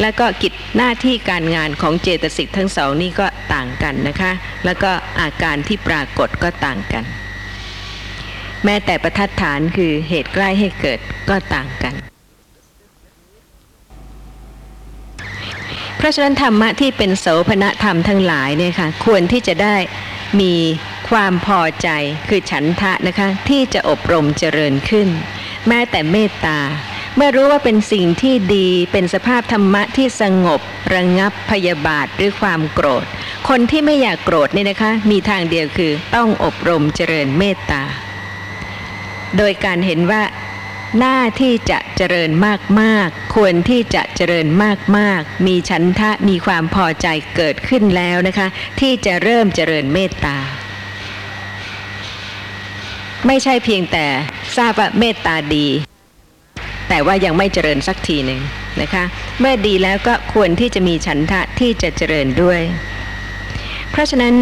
[0.00, 4.32] แล้วก็กิจหน้าที่การงานของเจตสิกทั้งสองนี่ก็ต่างกันนะคะ
[4.64, 7.04] แล้วก็อาการที่ปรากฏก็ต่างกัน
[8.64, 10.98] แม้แต่ประทัดฐานคือเหตุใกล้ให้เกิด
[11.30, 11.94] ก็ต่างกัน
[15.96, 19.76] เพราะฉะนั้นธรรมะที่เป็นโสภณธรรมทั้งหลายเนี่ยค่ะควรที่จะได้
[20.40, 20.54] มี
[21.10, 21.88] ความพอใจ
[22.28, 25.08] คือฉันทะนะคะที่จะอบรมเจริญขึ้น
[25.68, 26.58] แม้แต่เมตตา
[27.16, 30.60] เมื่อรู้ว่าเป็นสิ่งที่ดีเป็นสภาพธรรมะที่สงบ
[30.94, 33.04] ระงับพยาบาทหรือความโกรธ
[33.48, 37.82] คนที่ไม่อยากโกรธนี่นะคะ มีทางเดียวคือต้องอบรมเจริญเมตตา
[39.36, 40.22] โดยการเห็นว่า
[40.98, 42.30] หน้าที่จะเจริญ
[42.80, 44.46] มากๆ ควรที่จะเจริญ
[44.96, 48.46] มากๆ มีฉันทะมีความพอใจเกิดขึ้นแล้วนะคะ
[48.80, 50.36] ที่จะเริ่มเจริญเมตตา
[53.26, 54.06] ไม่ใช่เพียงแต่
[54.56, 55.68] ทราบว่าเมตตาดี
[56.88, 58.40] แต่ว่ายังไม่เจริญสักทีหนึ่ง
[58.80, 59.04] นะคะ
[59.40, 62.60] เมื่อดีแล้วก็ควรที่จะมีฉันทะที่จะเจริญด้วย
[63.90, 64.34] เพราะฉะนั้น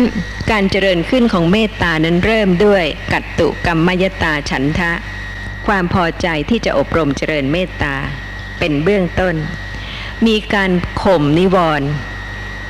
[0.50, 4.92] การเจริญขึ้นของเมตตานั้นเริ่มด้วยกัตตุกรรมยตาฉันทะ
[5.66, 7.94] ความพอใจที่จะอบรมเจริญเมตตา
[8.58, 9.34] เป็นเบื้องต้น
[10.26, 10.70] มีการ
[11.02, 11.88] ข่มนิวรณ์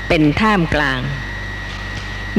[0.08, 1.00] เป็นท่ามกลาง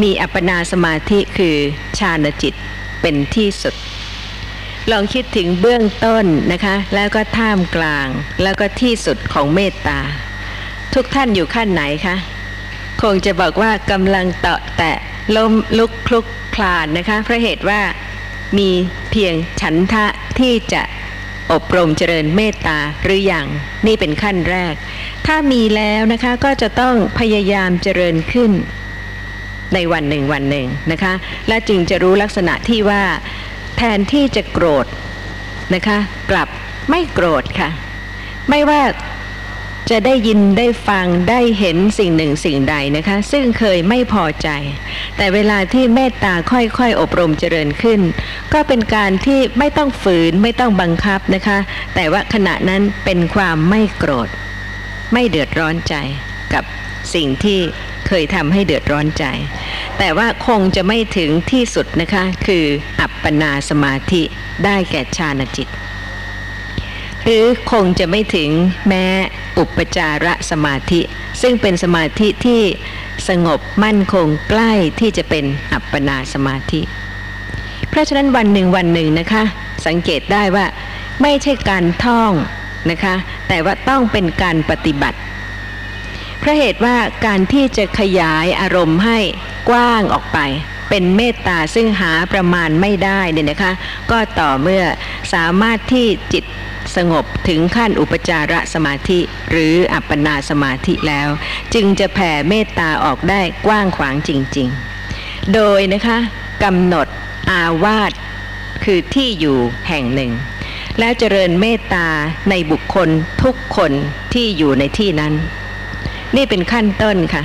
[0.02, 1.56] มีอัปปนาสมาธิคือ
[2.00, 2.54] ฌานจิต
[3.02, 3.76] เป็นที่สุด
[4.92, 8.08] ลองคิดถึงเบื้องต้นนะคะ แล้วก็ท่ามกลาง
[8.44, 10.00] แล้วก็ที่สุดของเมตตา
[10.94, 12.16] ทุกท่านอยู่ขั้นไหนคะ
[13.02, 14.98] คงจะบอกว่ากำลังเตาะแตะ
[15.36, 17.82] ล้มลุกคลุกคลานนะคะ เพราะเหตุว่า
[18.58, 18.70] มี
[19.12, 20.06] เพียงฉันทะ
[20.40, 20.82] ที่จะ
[21.52, 23.48] อบรมเจริญเมตตาหรืออยัง
[23.88, 24.74] นี่เป็นขั้นแรก
[25.28, 28.52] ถ้ามีแล้วนะคะก็จะต้องพยายามเจริญขึ้น
[29.74, 31.14] ในวันหนึ่งวันหนึ่งนะคะ
[31.48, 33.04] และจึงจะรู้ลักษณะที่ว่า
[33.78, 34.86] แทนที่จะโกรธ
[35.74, 35.98] นะคะ
[36.32, 36.48] กลับ
[36.90, 37.70] ไม่โกรธค่ะ
[38.50, 38.82] ไม่ว่า
[39.90, 44.50] จะได้ยินได้ฟังได้เห็นสิ่งหนึ่งสิ่งใดนะคะ ซึ่งเคยไม่พอใจ
[45.18, 48.02] แต่เวลาที่เมตตาค่อยๆ อบรมเจริญขึ้น
[48.54, 51.58] ก็เป็นการที่ไม่ต้องฝืนไม่ต้องบังคับนะคะ
[51.96, 54.30] แต่ว่าขณะนั้นเป็นความไม่โกรธ
[55.14, 55.96] ไม่เดือดร้อนใจ
[56.54, 56.64] กับ
[57.14, 57.60] สิ่งที่
[58.08, 59.26] เคยทำให้เดือดร้อนใจ
[59.98, 62.66] แต่ว่าคงจะไม่ถึงที่สุดนะคะ คือ
[63.02, 64.22] อัปปนาสมาธิ
[64.66, 65.68] ได้แก่ฌานจิต
[67.24, 68.50] หรือคงจะไม่ถึง
[68.88, 69.06] แม้
[69.60, 71.02] อุปจาระสมาธิ
[71.42, 72.62] ซึ่งเป็นสมาธิที่
[73.30, 76.82] สงบมั่นคงใกล้ที่จะเป็นอัปปนาสมาธิ
[77.90, 79.44] เพราะฉะนั้นวันหนึ่งวันหนึ่งนะคะ
[79.88, 80.66] สังเกตได้ว่า
[81.22, 82.32] ไม่ใช่การท่อง
[82.92, 83.16] นะคะ
[83.48, 85.18] แต่ว่าต้องเป็นการปฏิบัติ
[86.48, 89.20] ราะเหตุว่าการที่จะขยายอารมณ์ให้
[89.70, 90.40] กว้างออกไป
[90.90, 93.72] เป็นเมตตาซึ่งหาประมาณไม่ได้เนี่ยนะคะ
[94.12, 94.84] ก็ต่อเมื่อ
[95.34, 96.46] สามารถที่จิต
[96.96, 99.20] สงบถึงขั้นอุปจารสมาธิ
[99.52, 101.28] หรืออัปปนาสมาธิแล้ว
[101.74, 104.68] จึงจะแผ่เมตตาออกได้กว้างขวางจริง
[105.12, 106.18] ๆ โดยนะคะ
[106.64, 107.08] กำหนด
[107.52, 108.12] อาวาส
[108.84, 109.58] คือที่อยู่
[109.88, 110.32] แห่งหนึ่ง
[111.00, 112.08] แล้วเจริญเมตตา
[112.50, 113.10] ในบุคคล
[113.44, 113.92] ทุกคน
[114.34, 115.34] ที่อยู่ในที่นั้น
[116.38, 117.44] นี่เป็นขั้นต้นค่ะ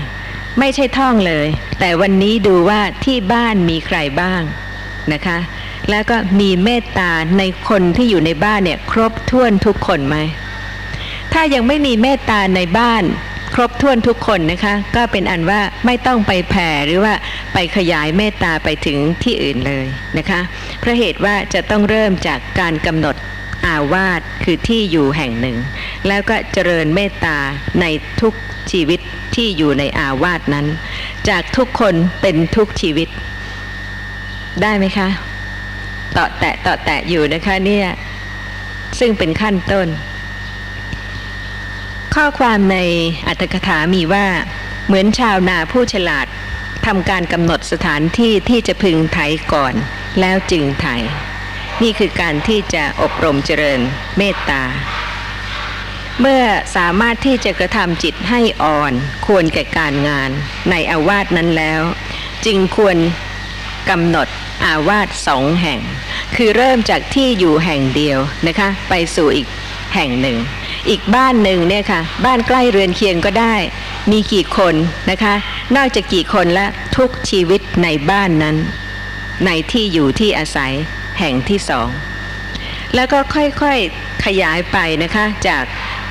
[0.58, 1.46] ไม่ใช่ท่องเลย
[1.80, 4.42] แต่วันนี้ดูว่าที่บ้านมีใครบ้าง
[5.12, 5.38] นะคะ
[5.90, 10.16] แล้วก็มีเมตตาในคนที่อยู่ในบ้านเนี่ย ครบถ้วนทุกคนไหม
[11.32, 13.02] ถ้ายังไม่มีเมตตาในบ้าน
[13.54, 17.14] ครบถ้วนทุกคนนะคะ ก็เป็นอันว่าไม่ต้องไปแผ่หรือว่า
[17.52, 19.86] ไปขยายเมตตาไปถึงที่อื่นเลย
[20.18, 20.40] นะคะ
[20.80, 23.16] เพราะเหตุว่าจะต้องเริ่มจากการกำหนด
[23.66, 25.56] อาวาสคือที่อยู่แห่งหนึ่ง
[26.08, 27.36] แล้วก็เจริญเมตตา
[27.80, 27.84] ใน
[28.20, 28.34] ทุก
[28.72, 29.00] ชีวิต
[29.34, 30.66] ที่อยู่ในอาวาสนั้น
[31.28, 33.08] จากทุกคนเป็นทุกชีวิต
[34.62, 35.08] ได้ไหมคะ
[36.16, 37.86] ต่อแตะต่อแตะอยู่นะคะเนี่ย
[38.98, 39.88] ซึ่งเป็นขั้นต้น
[42.14, 42.78] ข้อความใน
[43.28, 44.26] อัตถกถามีว่า
[44.86, 46.26] เหมือนชาวนาผู้ฉลาด
[46.86, 49.18] ทำการกำหนดสถานที่ที่จะพึงไถ
[49.52, 49.74] ก่อน
[50.20, 50.86] แล้วจึงไถ
[51.82, 53.80] นี่คือการที่จะอบรมเจริญ
[54.18, 54.62] เมตตา
[56.20, 56.44] เมื่อ
[56.76, 58.92] สามารถที่จะกระทำจิตให้อ่อน
[59.26, 60.30] ควรแก่การงาน
[60.70, 61.80] ในอาวาสนั้นแล้ว
[62.46, 62.96] จึงควร
[63.90, 64.28] กำหนด
[64.64, 65.80] อาวาสสองแห่ง
[66.36, 69.46] คือเริ่มจากที่อยู่แห่งเดียวนะคะ ไปสู่อีก
[69.94, 70.36] แห่งหนึ่ง
[70.88, 73.54] อีกบ้านหนึ่งเนี่ยค่ะ บ้านใกล้เรือนเคียงก็ได้
[74.10, 74.74] มีกี่คน
[75.10, 75.34] นะคะ
[75.76, 78.56] นอกจากกี่คนและทุกชีวิตในบ้านนั้น
[79.46, 80.72] ในที่อยู่ที่อาศัย
[81.18, 81.88] แห่งที่สอง
[82.94, 85.64] แล้วก็ค่อยๆขยายไปนะคะจาก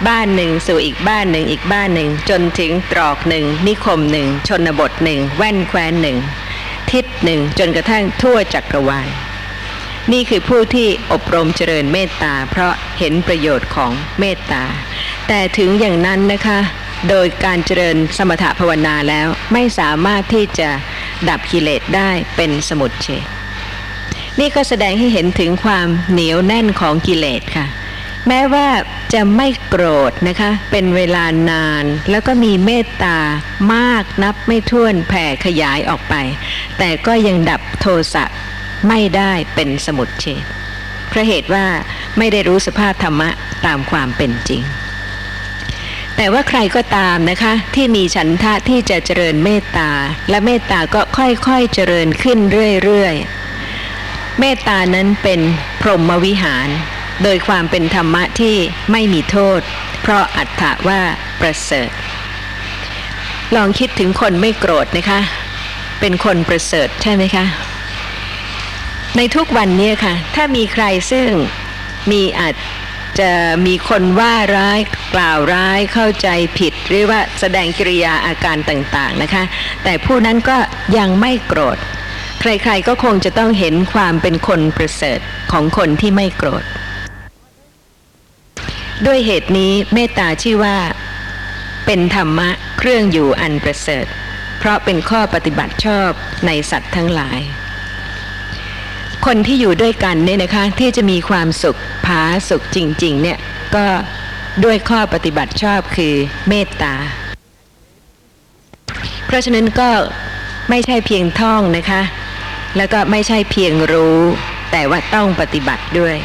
[0.07, 6.17] บ้านหนึ่งสู่อีกบ้านหนึ่งอีกบ้านหนึ่ง จนถึงตรอกหนึ่งนิคมหนึ่งชนบทหนึ่งแว่นแคว้นหนึ่ง
[6.91, 9.07] ทิศหนึ่งจนกระทั่งทั่วจักรวาล
[10.11, 14.63] นี่คือผู้ที่อบรมเจริญเมตตาเพราะเห็นประโยชน์ของเมตตา
[15.27, 16.59] แต่ถึงอย่างนั้นนะคะ
[17.09, 20.69] โดยการเจริญสมถภาวนาแล้วไม่สามารถที่จะ
[21.29, 23.25] ดับกิเลสได้เป็นสมุดเฉด
[24.39, 27.65] นี่ก็แสดงให้เห็นถึงความเหนียวแน่นของกิเลสค่ะ
[28.27, 28.67] แม้ว่า
[29.13, 33.17] จะไม่โกรธนะคะ เป็นเวลานาน แล้วก็มีเมตตา
[33.75, 36.15] มากนับไม่ถ้วนแผ่ขยายออกไป
[36.77, 38.25] แต่ก็ยังดับโทสะ
[38.87, 40.43] ไม่ได้เป็นสมุดเฉด
[41.09, 41.65] เพราะเหตุว่า
[42.17, 43.29] ไม่ได้รู้สภาพธรรมะ
[43.65, 44.61] ตามความเป็นจริง
[46.15, 49.91] แต่ว่าใครก็ตามนะคะ ที่มีฉันทะที่จะเจริญเมตตา
[50.29, 52.39] และเมตตาก็ค่อยๆเจริญขึ้น
[52.83, 55.39] เรื่อยๆเมตตานั้นเป็น
[55.81, 56.69] พรหมวิหาร
[57.23, 58.55] โดยความเป็นธรรมะที่
[58.91, 59.61] ไม่มีโทษ
[60.01, 61.01] เพราะอัตถะว่า
[61.41, 61.89] ประเสริฐ
[63.55, 65.19] ลองคิดถึงคนไม่โกรธนะคะ
[65.99, 67.45] เป็นคนประเสริฐใช่ไหมคะ
[69.17, 71.29] ในทุกวันนี้ค่ะ ถ้ามีใครซึ่ง
[72.11, 72.55] มีอาจ
[73.19, 73.31] จะ
[73.67, 74.79] มีคนว่าร้าย
[75.13, 76.27] กล่าวร้ายเข้าใจ
[76.59, 79.43] ผิด หรือว่าแสดงกิริยาอาการต่างๆนะคะ
[79.83, 80.57] แต่ผู้นั้นก็
[80.97, 81.77] ยังไม่โกรธ
[82.41, 85.19] ใครๆก็คงจะต้องเห็นความเป็นคนประเสริฐ
[85.51, 86.63] ของคนที่ไม่โกรธ
[89.05, 90.77] ด้วยเหตุนี้เมตตาชื่อว่า
[91.85, 94.05] เป็นธรรมะเครื่องอยู่อันประเสริฐ
[94.59, 96.09] เพราะเป็นข้อปฏิบัติชอบ
[96.45, 97.39] ในสัตว์ทั้งหลาย
[99.25, 103.37] คนที่อยู่ด้วยกันเนี่ยนะคะที่จะมีความสุขผาสุขจริง ๆ เนี่ย
[103.75, 103.85] ก็
[104.63, 106.15] ด้วยข้อปฏิบัติชอบคือ
[106.49, 106.95] เมตตา
[109.25, 109.89] เพราะฉะนั้นก็
[110.69, 112.01] ไม่ใช่เพียงท่องนะคะ
[112.77, 114.19] แล้วก็ไม่ใช่เพียงรู้
[114.71, 116.15] แต่ว่าต้องปฏิบัติด้วย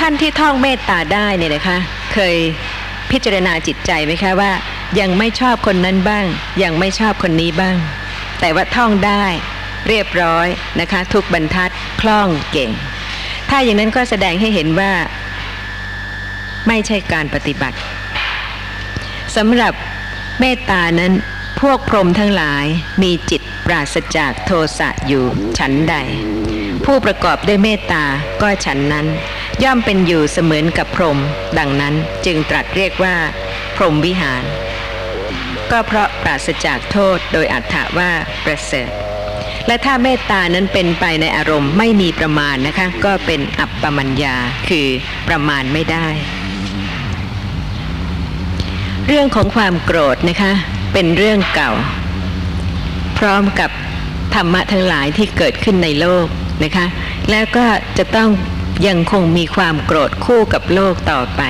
[0.00, 1.78] ท่านที่ท่องเมตตาได้เนี่ยนะคะ
[2.12, 2.36] เคย
[3.10, 4.52] พิจารณาจิตใจไหมคะว่า
[5.00, 6.26] ยังไม่ชอบคนนั้นบ้าง
[6.62, 7.76] ยังไม่ชอบคนนี้บ้าง
[8.40, 9.24] แต่ว่าท่องได้
[9.88, 10.48] เรียบร้อย
[10.80, 12.70] นะคะ ทุกบรรทัดคล่องเก่ง
[13.50, 14.92] ถ้าอย่างนั้นก็แสดงให้เห็นว่า
[16.68, 17.78] ไม่ใช่การปฏิบัติ
[19.36, 19.72] สำหรับ
[20.40, 21.12] เมตตานั้น
[21.60, 22.64] พวกพรหมทั้งหลาย
[23.02, 25.24] มีจิตปราศจากโทสะอยู่
[25.58, 25.96] ฉันใด
[26.84, 28.04] ผู้ประกอบด้วยเมตตา
[28.42, 29.06] ก็ฉันนั้น
[29.62, 31.18] ย่อมเป็นอยู่เสมือนกับพรหม
[31.58, 31.94] ดังนั้น
[32.26, 33.16] จึงตรัสเรียกว่า
[33.76, 34.44] พรหมวิหาร
[35.70, 38.10] ก็เพราะปราศจากโทษโดยอัตถะว่า
[38.44, 38.90] ประเสริฐ
[39.66, 44.36] และถ้าเมตตานั้นเป็นไปในอารมณ์ไม่มีประมาณนะคะ ก็เป็นอัปปมัญญา
[44.68, 44.86] คือ
[45.28, 46.06] ประมาณไม่ได้
[49.06, 50.52] เรื่องของความโกรธนะคะ
[50.92, 51.72] เป็นเรื่องเก่า
[53.18, 53.70] พร้อมกับ
[54.34, 56.26] ธรรมะทั้งหลายที่เกิดขึ้นในโลก
[56.64, 56.86] นะคะ
[57.30, 57.64] แล้วก็
[57.98, 58.28] จะต้อง
[58.86, 61.42] ยังคงมีความโกรธคู่กับโลกต่อไป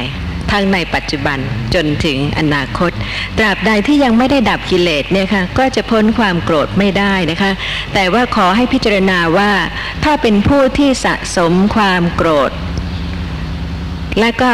[0.50, 1.38] ทั้งในปัจจุบัน
[1.74, 2.92] จนถึงอนาคต
[3.38, 7.52] ตราบใดที่ยังไม่ได้ดับกิเลสเนี่ยค่ะก็จะพ้นความโกรธไม่ได้นะคะ
[7.94, 9.52] แต่ว่าขอให้พิจารณาว่า
[10.04, 12.50] ถ้าเป็นผู้ที่สะสมความโกรธ
[14.20, 14.50] และก็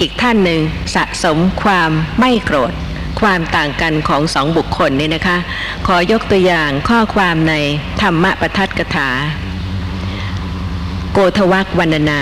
[0.00, 0.60] อีกท่านหนึ่ง
[0.94, 2.72] สะสมความไม่โกรธ
[3.20, 5.36] ความต่างกันของสองบุคคลเนี่ยนะคะ
[5.86, 7.54] ขอยกตัวอย่างข้อความใน
[8.02, 9.08] ธรรมปทัตกถา
[11.12, 12.20] โกทวักวรรณนา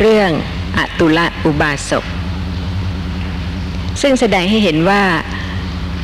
[0.00, 0.30] เรื่อง
[0.78, 2.04] อตุละอุบาสก
[4.02, 5.04] ซึ่งแสดงให้เห็นว่า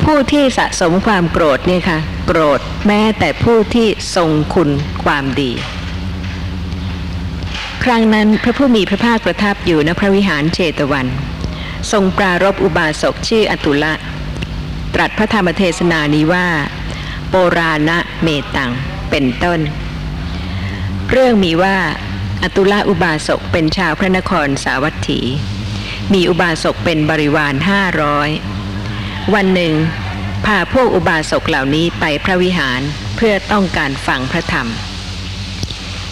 [0.05, 4.71] ผู้ที่สะสมความโกรธเนี่ยค่ะ โกรธแม้แต่ผู้ที่ทรงคุณ
[5.05, 5.51] ความดี
[7.85, 11.07] ครั้งนั้นพระผู้มีพระภาคประทับอยู่ณพระวิหารเชตวัน
[11.93, 13.93] ทรงปรารบอุบาสกชื่ออตุละ
[14.95, 16.47] ตรัสพระธรรมเทศนานี้ว่า
[17.29, 18.71] โปราณะเมตัง
[19.11, 19.61] เป็นต้น
[21.11, 21.79] เรื่องมีว่า
[22.43, 25.21] อตุละอุบาสกเป็นชาวพระนครสาวัตถี
[26.13, 28.31] มีอุบาสกเป็นบริวารห้าร้อย
[29.35, 29.75] วันหนึ่ง
[30.45, 32.81] พาพวกอุบาสกเหล่านี้ไปพระวิหาร
[33.17, 34.69] เพื่อต้องการฟังพระธรรม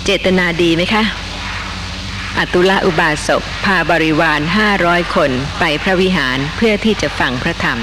[0.04, 1.02] เจตนาดีไหมคะ
[2.38, 7.78] อตุละอุบาสกพาบริวารห้าร้อยคนไปพระวิหารเพื่อที่จะฟังพระธรรม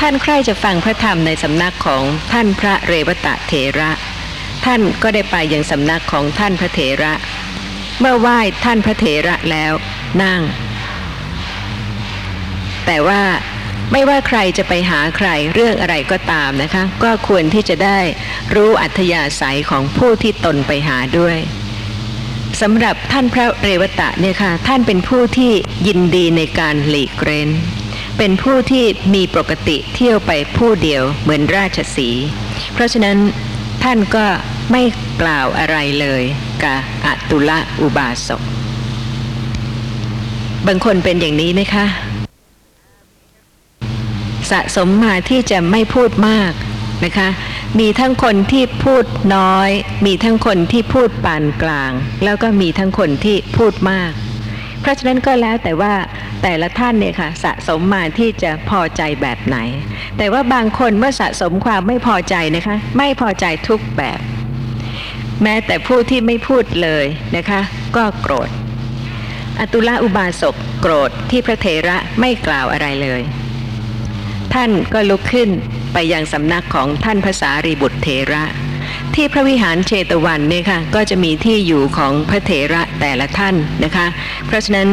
[0.00, 2.02] ท่านใครจะฟังพระธรรมในสำนักของ
[2.32, 3.90] ท่านพระเรวตะเถระ
[4.64, 7.14] ท่านก็ได้ไปยังสำนักของท่านพระเถระ
[8.00, 9.72] เมื่อไหว้ท่านพระเถระแล้ว
[10.22, 10.42] นั่ง
[12.86, 13.22] แต่ว่า
[13.92, 17.98] ไม่ว่าใครจะไปหาใครเรื่องอะไรก็ตามนะคะ ก็ควรที่จะได้
[18.54, 21.38] รู้อัธยาศัยของผู้ที่ตนไปหาด้วย
[22.60, 25.52] สำหรับท่านพระเรวตะเนี่ยค่ะท่านเป็นผู้ที่
[25.86, 27.50] ยินดีในการหลีกเร้น
[28.18, 32.10] เป็นผู้ที่มีปกติเที่ยวไปผู้เดียวเหมือนราชสี
[32.72, 33.18] เพราะฉะนั้น
[33.84, 34.26] ท่านก็
[34.70, 34.82] ไม่
[35.22, 36.22] กล่าวอะไรเลย
[36.62, 38.42] กับอตุละอุบาสก
[40.66, 41.86] บางคนเป็นอย่างนี้ไหมคะ
[44.50, 46.52] สะสมมาที่จะไม่พูดมาก
[47.04, 47.28] นะคะ
[47.80, 49.04] มีทั้งคนที่พูด
[49.36, 49.70] น้อย
[50.06, 51.92] มีทั้งคนที่พูดปานกลาง
[52.24, 54.12] แล้วก็มีทั้งคนที่พูดมาก
[54.80, 55.94] เพราะฉะนั้นก็แล้วแต่ว่า
[56.42, 59.56] แต่ละท่านเนี่ยค่ะสะสมมาที่จะพอใจแบบไหน
[60.18, 64.20] แต่ว่าบางคนเมื่อสะสมความไม่พอใจนะคะ ไม่พอใจทุกแบบ
[65.44, 67.60] แม้แต่ผู้ที่ไม่พูดเลยนะคะ
[67.96, 68.48] ก็โกรธ
[69.60, 73.20] อตุละอุบาสกโกรธที่พระเถระไม่กล่าวอะไรเลย
[74.54, 75.50] ท่านก็ลุกขึ้น
[75.92, 78.44] ไปยังสำนักของท่านภาษารีบุตรเถระ
[79.14, 83.54] ที่พระวิหารเชตวันเนี่ยค่ะก็จะมีที่อยู่ของพระเถระแต่ละท่าน
[83.84, 84.06] นะคะ
[84.46, 84.88] เพราะฉะนั้น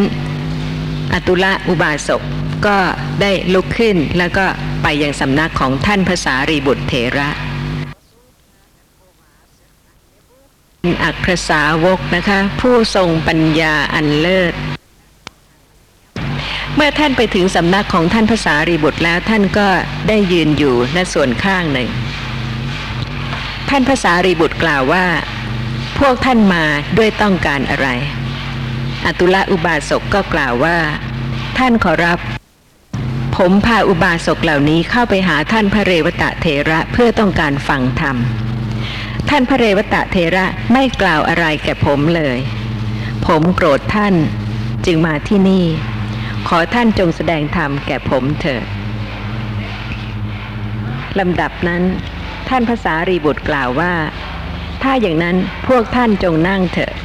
[1.14, 2.22] อตุละอุบาสก
[2.68, 2.78] ก็
[3.22, 4.46] ได้ลุกขึ้นแล้วก็
[4.84, 7.30] ไปยังสำนักของท่านภาษารีบุตรเถระ
[11.04, 14.54] อักรสาวกนะคะ ผู้ทรงปัญญาอันเลิศ
[16.76, 19.68] เมื่อท่านไปถึงสำนักของท่านภาษารีบุตรแล้วท่านก็
[20.08, 21.90] ได้ยืนอยู่ณส่วนข้างหนึ่ง
[23.70, 25.06] ท่านภาษารีบุตรกล่าวว่า
[26.00, 26.64] พวกท่านมา
[26.98, 27.88] ด้วยต้องการอะไร
[29.06, 30.78] อตุละอุบาสกก็กล่าวว่า
[31.58, 32.20] ท่านขอรับ
[33.36, 38.18] ผมพาอุบาสกเหล่านี้เข้าไปหาท่านพระเรวตะเถระเพื่อต้องการฟังธรรม
[39.30, 42.38] ท่านพระเรวตะเถระไม่กล่าวอะไรแก่ผมเลย
[43.26, 44.16] ผมโกรธท่าน
[44.86, 45.66] จึงมาที่นี่
[46.48, 48.66] ขอท่านจงแสดงธรรมแก่ผมเถิด
[51.20, 51.84] ลำดับนั้น
[52.50, 53.94] ท่านภาษารีบุตรกล่าวว่า
[54.84, 56.96] ถ้าอย่างนั้นพวกท่านจงนั่งเถิด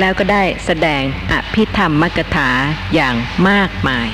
[0.00, 2.50] แล้วก็ได้แสดงอภิธรรมมกถา
[2.94, 3.14] อย่าง
[3.48, 4.08] มากมาย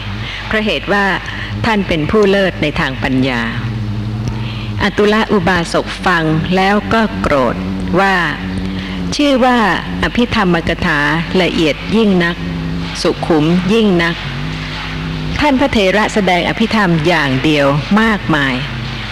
[0.46, 1.06] เพราะเหตุว่า
[1.66, 3.42] ท่านเป็นผู้เลิศในทางปัญญา
[4.84, 6.24] อตุละอุบาสกฟัง
[6.56, 7.56] แล้วก็โกรธ
[8.00, 8.14] ว่า
[9.16, 9.58] ชื่อว่า
[10.02, 11.00] อภิธรรมกถา
[11.42, 12.36] ละเอียดยิ่งนัก
[13.02, 14.16] สุขุมยิ่งนัก
[15.40, 17.66] ท่านพระเถระแสดงอภิธรรมอย่างเดียว
[18.00, 18.54] มากมาย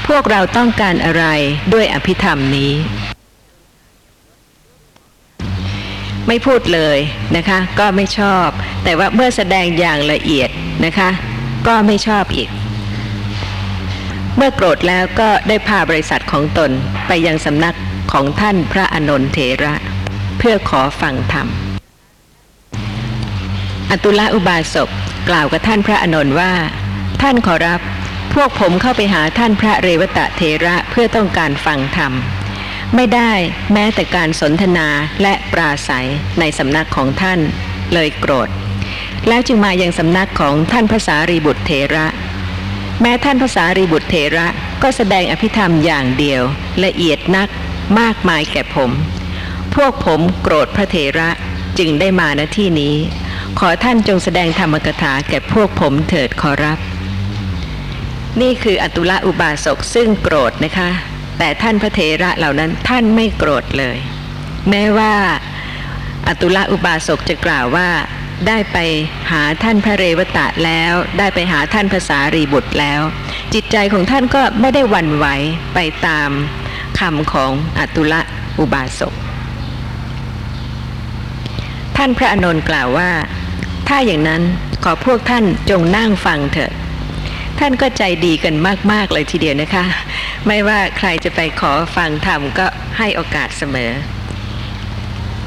[0.07, 1.25] พวกเราต้องการอะไร
[1.73, 2.73] ด้วยอภิธรรมนี้
[6.29, 6.99] ไม่พูดเลย
[7.37, 8.49] นะคะ ก็ไม่ชอบ
[8.85, 10.51] แต่ว่าเมื่อแสดงอย่างละเอียด
[10.85, 11.11] นะคะ
[11.67, 12.49] ก็ไม่ชอบอีก
[14.37, 16.71] เมื่อโกรธแล้วก็ได้พาบริษัทของตน
[17.07, 17.77] ไปยังสำนัก
[18.13, 19.75] ของท่านพระอนนทเถระ
[20.39, 21.49] เพื่อขอฟังธรรม
[23.91, 24.89] อตุละอุบาสก
[25.29, 26.53] กล่าวกับท่านพระอนนท์ว่า
[27.23, 27.81] ท่านขอรับ
[28.35, 32.13] พวกผมเข้าไปหาท่านพระเรวตะเถระเพื่อต้องการฟังธรรม
[32.95, 33.33] ไม่ได้
[33.73, 34.89] แม้แต่การสนทนา
[35.23, 37.41] และปราศัยในสำนักของท่าน
[37.93, 38.49] เลยโกรธ
[39.29, 42.07] แล้วจึงมายังสำนักของท่านภาษารีบุตรเถระ
[43.01, 44.47] แม้ท่านภาษารีบุตรเถระ
[44.83, 46.43] ก็แสดงอภิธรรมอย่างเดียว
[46.85, 47.49] ละเอียดนัก
[48.01, 48.91] มากมายแก่ผม
[49.75, 51.31] พวกผมโกรธพระเถระ
[51.79, 52.95] จึงได้มาณที่นี้
[53.59, 56.79] ขอท่านจงแสดงธรรมกถาแก่พวกผมเถิดขอรับ
[58.41, 60.91] นี่คืออตุละอุบาสกซึ่งโกรธนะคะ
[61.39, 63.99] แต่ท่านพระเถระเหล่านั้นท่านไม่โกรธเลย
[64.71, 65.13] แม้ว่า
[66.29, 67.89] อตุละอุบาสกจะกล่าวว่า
[68.49, 68.79] ได้ไป
[69.31, 73.01] หาท่านพระเรวตะแล้ว ได้ไปหาท่านภาษารีบุตรแล้ว
[73.55, 75.27] จิตใจของท่านก็ไม่ได้วันไหว
[75.75, 76.31] ไปตาม
[76.99, 78.21] คำของอตุละ
[78.59, 79.15] อุบาสก
[81.97, 83.11] ท่านพระอนนท์กล่าวว่า
[83.89, 84.43] ถ้าอย่างนั้น
[84.85, 86.73] ขอพวกท่านจงนั่งฟังเถิด
[87.59, 88.55] ท่านก็ใจดีกัน
[88.93, 89.85] มาก ๆ เลยทีเดียวนะคะ
[90.47, 92.67] ไม่ว่าใครจะไปขอฟังธรรมก็
[92.99, 93.91] ให้โอกาสเสมอ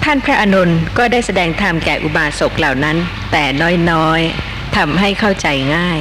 [0.10, 2.98] ท่านพระอานนก็ได้แสดงธรรมแก่อุบาสกเหล่านั้น
[3.32, 3.44] แต่
[3.92, 6.00] น้อยๆทำให้เข้าใจง่าย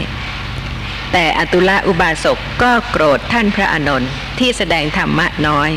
[1.13, 5.71] แต่อตุละอุบาสกก็โกรธท่านพระอานนท์ที่แสดงธรรมะน้อย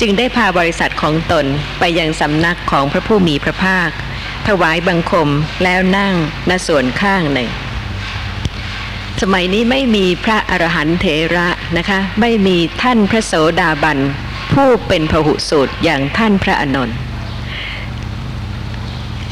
[0.00, 1.46] จึงได้พาบริษัทของตน
[1.78, 3.90] ไปยังสำนักของพระผู้มีพระภาค
[4.48, 5.28] ถวายบังคม
[5.64, 6.14] แล้วนั่ง
[6.48, 7.50] ณส่วนข้างหนึ่ง
[9.20, 13.98] สมัยนี้ไม่มีพระอรหันตเถระนะคะ ไม่มีท่านพระโสดาบัน
[14.54, 16.98] ผู้เป็นพหุสูตรอย่างท่านพระอนนท์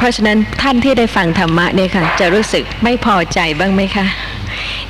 [0.02, 4.06] ราะฉะนั้นท่านที่ได้ฟังธรรมะเนี่ยค่ะ จะรู้สึกไม่พอใจบ้างไหมคะ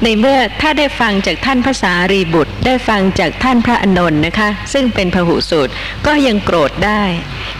[0.02, 5.72] ในเมื่อถ้าได้ฟังจากท่านภาษารีบุตร ได้ฟังจากท่านพระอานนท์นะคะ ซึ่งเป็นพหุสูตร
[6.06, 7.02] ก็ยังโกรธได้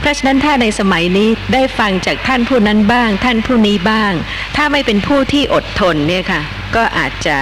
[0.01, 4.12] เพราะฉะนั้นถ้าในสมัยนี้ได้ฟังจากท่านผู้นั้นบ้าง ท่านผู้นี้บ้าง
[4.57, 6.43] ถ้าไม่เป็นผู้ที่อดทนเนี่ยค่ะ
[6.77, 7.38] ก็อาจจะ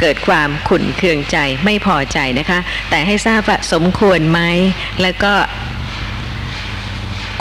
[0.00, 2.58] เกิดความขุ่นเคืองใจไม่พอใจนะคะ
[2.90, 4.40] แต่ให้ทราบว่าสมควรไหม
[5.02, 5.34] แล้วก็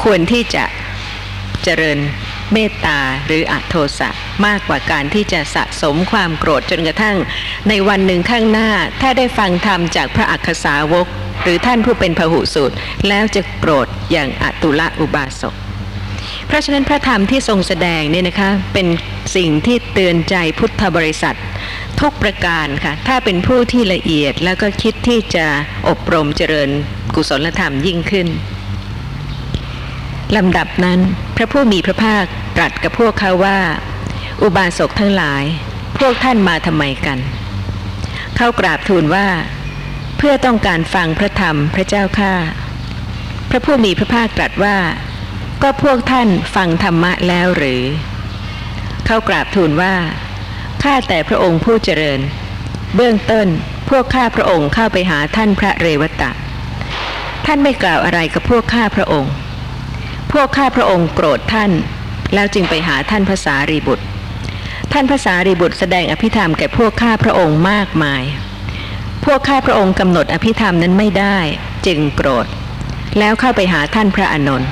[0.04, 0.64] ควรที่จะ
[1.64, 2.00] เจริญ
[2.54, 4.10] เมตตาหรืออโทสะ
[4.46, 7.18] มากกว่าการที่จะสะสมความโกรธจนกระทั่ง
[7.70, 8.70] ในวันหนึ่งข้างหน้า
[9.02, 11.08] ถ้าได้ฟังธรรมจากพระอักขสาวก
[11.44, 12.76] หรือท่านผู้เป็นพหุสูตร
[13.08, 15.56] แล้วจะโกรธอย่างอตุละอุบาสก
[16.48, 18.88] เพราะฉะนั้นพระธรรมที่ทรงแสดงเนี่ยนะคะเป็น
[19.36, 21.38] สิ่งที่เตือนใจพุทธบริษัท
[22.02, 25.46] ทุกประการค่ะถ้าเป็นผู้ที่ละเอียดแล้วก็คิดที่จะ
[25.90, 26.70] อบรมเจริญ
[27.16, 28.28] กุศลธรรมยิ่งขึ้น
[30.36, 31.00] ลำดับนั้น
[31.36, 32.26] พระผู้มีพระภาค
[32.58, 33.60] ตรัสกับพวกเขาว่า
[34.42, 35.44] อุบาสกทั้งหลาย
[35.98, 37.20] พวกท่านมาทำไมกัน
[38.36, 39.28] เข้ากราบทูลว่า
[40.18, 42.34] เพื่อต้องการฟังพระธรรมพระเจ้าข้า
[43.50, 44.78] พระผู้มีพระภาคตรัสว่า
[45.62, 47.84] ก็พวกท่านฟังธรรมะแล้วหรือ
[49.06, 49.96] เข้ากราบทูลว่า
[50.84, 52.20] ข้าแต่พระองค์ผู้เจริญ
[52.96, 53.48] เบื้องต้น
[53.90, 56.32] พวกข้าพระองค์เข้าไปหาท่านพระเรวตะ
[57.46, 59.34] ท่านไม่กล่าวอะไรกับพวกข้าพระองค์
[60.34, 61.72] พวกข้าพระองค์โกรธท่าน
[62.34, 64.06] แล้วจึงไปหาท่านภาษารีบุตร
[64.94, 68.24] ท่านภาษารีบุตรแสดงอภิธรรมแก่พวกข้าพระองค์มากมาย
[69.26, 71.38] พวกข้าพระองค์กำหนดอภิธรรมนั้นไม่ได้
[71.86, 72.46] จึงโกรธ
[73.20, 74.70] แล้วเข้าไปหาท่านพระอานนท์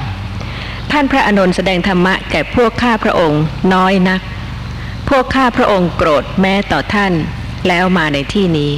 [0.91, 3.41] ท่านพระอานนท์แสดงธรรมะแก่พวกข้าพระองค์
[3.73, 4.21] น้อยนัก
[5.09, 7.13] พวกข้าพระองค์โกรธแม้ต่อท่าน
[7.67, 8.71] แล้วมาในที่นี้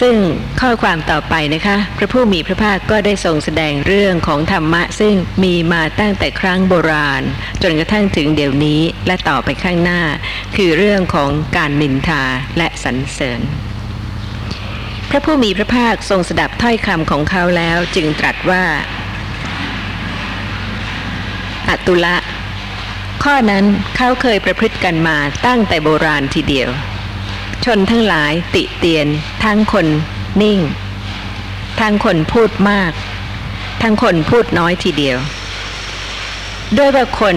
[0.00, 0.16] ซึ่ง
[0.60, 7.22] ข้อความต่อไปนะคะ พระผู้มีพระภาคก็ได้ทรงแสดงเรื่องของธรรมะ ซึ่งมีมาตั้งแต่ครั้งโบราณ
[7.62, 10.02] จนกระทั่งถึงเดี๋ยวนี้และต่อไปข้างหน้า
[10.56, 12.22] คือเรื่องของการนินทา
[12.58, 13.40] และสรรเสริญ
[15.10, 18.64] พระผู้มีพระภาคทรงสดับถ้อยคำของเขาแล้วจึงตรัสว่า
[21.68, 22.16] อตุละ
[23.24, 23.64] ข้อนั้น
[23.96, 26.70] เขาเคยประพฤติกันมาตั้งแต่โบราณทีเดียว
[27.64, 29.06] ชนทั้งหลายติเตียน
[29.44, 29.86] ทั้งคน
[30.42, 30.60] นิ่ง
[31.80, 32.92] ทั้งคนพูดมาก
[33.82, 35.18] ทั้งคนพูดน้อยทีเดียว
[36.76, 37.36] ด้วยว่าคน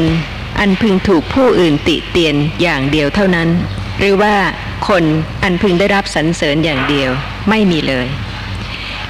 [0.60, 3.50] อันพึงถูกผู้อื่นติเตียนอย่างเดียวเท่านั้น
[4.00, 4.36] หรือว่า
[4.88, 5.04] คน
[5.44, 7.10] อันพึงได้รับสรรเสริญอย่างเดียว
[7.50, 8.08] ไม่มีเลย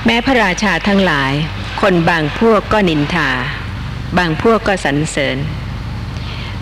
[0.05, 1.33] แม้พระราชาทั้งหลาย
[1.81, 3.29] คนบางพวกก็นินทา
[4.17, 5.37] บางพวกก็สรรเสริญ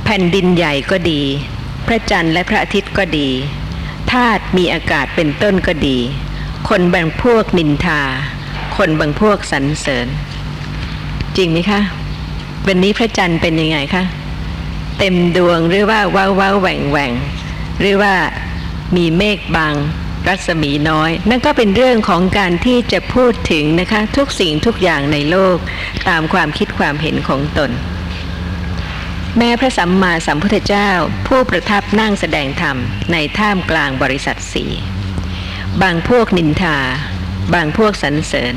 [0.03, 1.21] แผ่นดินใหญ่ก็ดี
[1.87, 3.29] พระจันทร์และพระอาทิตย์ก็ดี
[4.11, 5.97] ธาตุมีอากาศเป็นต้นก็ดี
[6.69, 8.01] คนบางพวกนินทา
[8.77, 10.07] คนบางพวกสรรเสริญ
[11.37, 11.81] จริงไหมคะ
[12.67, 14.03] วันนี้พระจันทร์เป็นยังไงคะ
[14.99, 17.11] เต็มดวงหรือว่าว้าวว้าวแหว่งแหว่ง
[17.79, 18.13] หรือว่า
[18.95, 19.75] มีเมฆบาง
[20.27, 25.57] รัศมีน้อย นั่นก็เป็นเรื่องของการที่จะพูดถึงนะคะ ทุกสิ่งทุกอย่างในโลก
[26.07, 27.71] ตามความคิดความเห็นของตน
[29.37, 30.89] แม้พระสัมมาสัมพุทธเจ้า
[31.27, 32.77] ผู้ประทับนั่งแสดงธรรม
[33.11, 34.65] ในท่ามกลางบริษัทสี
[35.81, 36.77] บางพวกนินทา
[37.53, 38.55] บางพวกสรรเสริญ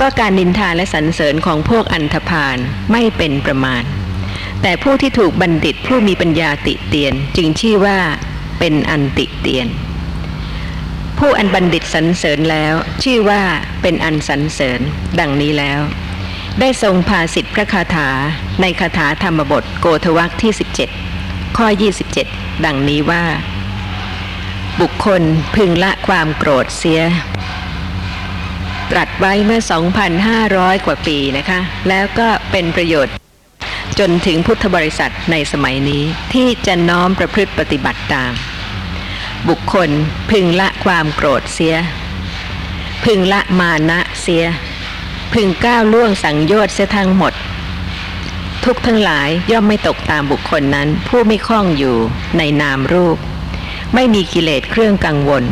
[0.00, 2.58] ก็การนินทาและสรรเสริญของพวกอันธพาล
[2.92, 3.84] ไม่เป็นประมาณ
[4.62, 7.98] แต่ผู้ที่ถูกบัณฑิตผู้มีปัญญาติเตียนจึงชื่อว่า
[8.58, 9.68] เป็นอันติเตียน
[11.18, 13.42] ผู้อันบัณฑิตสรรเสริญแล้วชื่อว่า
[13.82, 14.80] เป็นอันสรรเสริญ
[15.20, 15.80] ดังนี้แล้ว
[16.60, 18.08] ได้ทรงภาสิทธิพระคาถา
[18.60, 20.52] ในคาถาธรรมบทโกทวักที่
[21.04, 21.66] 17 ข้อ
[22.16, 23.24] 27 ดังนี้ว่า
[24.80, 25.22] บุคคล
[25.56, 27.02] พึงละความโกรธเสีย
[28.90, 29.60] ตรัสไว้เมื่อ
[30.22, 33.14] 2,500 กว่าปีนะคะ แล้วก็เป็นประโยชน์
[33.98, 36.02] จนถึงพุทธบริษัทในสมัยนี้
[36.34, 38.32] ที่จะน้อมประพฤติปฏิบัติตาม
[39.48, 39.90] บุคคล
[40.30, 41.76] พึงละความโกรธเสีย
[43.04, 44.44] พึงละมานะเสีย
[45.32, 47.32] พึงก้าวล่วงสังโยชน์เสียทั้งหมด
[48.64, 51.96] ทุกทั้งหลายย่อมไม่ตกตามบุคคลนั้น ผู้ไม่คล้องอยู่
[52.38, 53.18] ในนามรูป
[53.94, 55.44] ไม่มีกิเลสเครื่องกังวล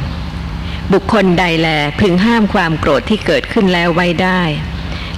[0.92, 1.68] บุคคลใดแล
[2.00, 4.42] พึงห้ามความโกรธที่เกิดขึ้นแล้วไว้ได้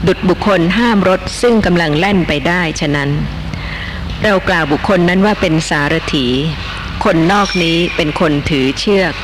[0.06, 3.10] ดุดบุคคลห้ามรถซึ่งกำลังแล่นไปได้ฉะนั้น
[4.22, 6.26] เรากล่าวบุคคลนั้นว่าเป็นสารถี
[7.04, 9.14] คนนอกนี้เป็นคนถือเชือก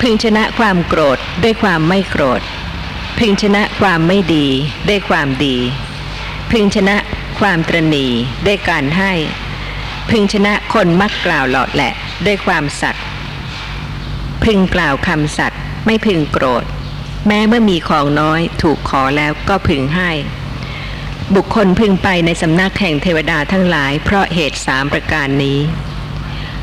[0.00, 2.42] พึงชนะความโกรธด้วยความไม่โกรธ
[3.18, 4.46] พึงชนะความไม่ดี
[4.86, 5.56] ได้ความดี
[6.50, 6.96] พึงชนะ
[7.40, 8.06] ความตรณี
[8.44, 9.12] ได้การให้
[10.10, 11.92] พึงชนะคนมักกล่าวหลอดแหละ
[12.26, 13.04] ด้วยความสัตย์
[14.44, 16.64] พึงกล่าวคำสัตย์ไม่พึงโกรธ
[17.26, 20.10] แม้เมื่อมีของน้อยถูกขอแล้วก็พึงให้
[21.34, 25.58] บุคคลพึงไปในสำนักแห่งเทวดาทั้งหลาย เพราะเหตุสามประการนี้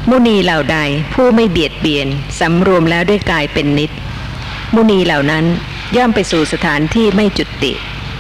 [0.10, 0.78] มุนีเหล่าใด
[1.14, 2.08] ผู้ไม่เบียดเบียน
[2.40, 3.92] สำรวมแล้วด้วยกายเป็นนิด
[4.74, 5.46] มุนีเหล่านั้น
[5.96, 7.74] ย่อมไปสู่สถานที่ไม่จุติ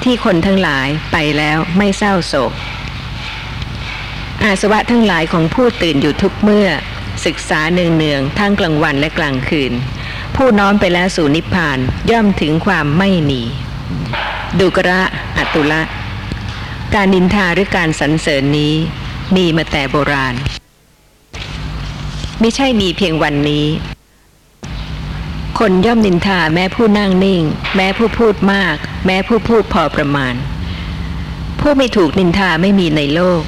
[0.03, 2.53] ที่คนทั้งหลายไปแล้วไม่เศร้าโศก
[4.43, 6.70] อาสวะทั้งหลายของผู้ตื่นอยู่ทุกเมื่อ
[7.26, 9.74] ศึกษาเนืองๆทั้งกลางวันและกลางคืน
[10.36, 11.80] ผู้น้อมไปแล้วสู่นิพพาน
[12.11, 13.41] ย่อมถึงความไม่หนี
[14.59, 15.01] ดุกระ
[15.38, 15.82] อัตุละ
[16.93, 18.74] การนินทาหรือการสรรเสริญนี้
[19.36, 20.36] มีมาแต่โบราณ
[22.39, 23.65] ไม่ใช่มีเพียงวันนี้
[25.64, 27.43] คนย่อมนินทาแม้ผู้นั่งนิ่ง
[27.76, 30.36] แม้ผู้พูดมาก แม้ผู้พูดพอประมาณ
[31.60, 33.41] ผู้ไม่ถูกนินทาไม่มีในโลก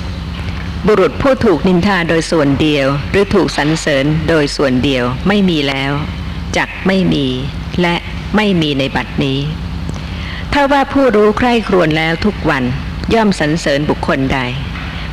[0.85, 5.91] บุรุษผู้ถูกนินทาโดยส่วนเดียว หรือถูกสรรเสริญโดยส่วนเดียวไม่มีแล้ว
[6.57, 7.27] จักไม่มี
[7.81, 7.95] และ
[8.35, 9.39] ไม่มีในบัดนี้
[10.53, 12.63] ถ้าว่าผู้รู้ใคร่ครวญแล้วทุกวัน
[13.13, 14.39] ย่อมสรรเสริญบุคคลใด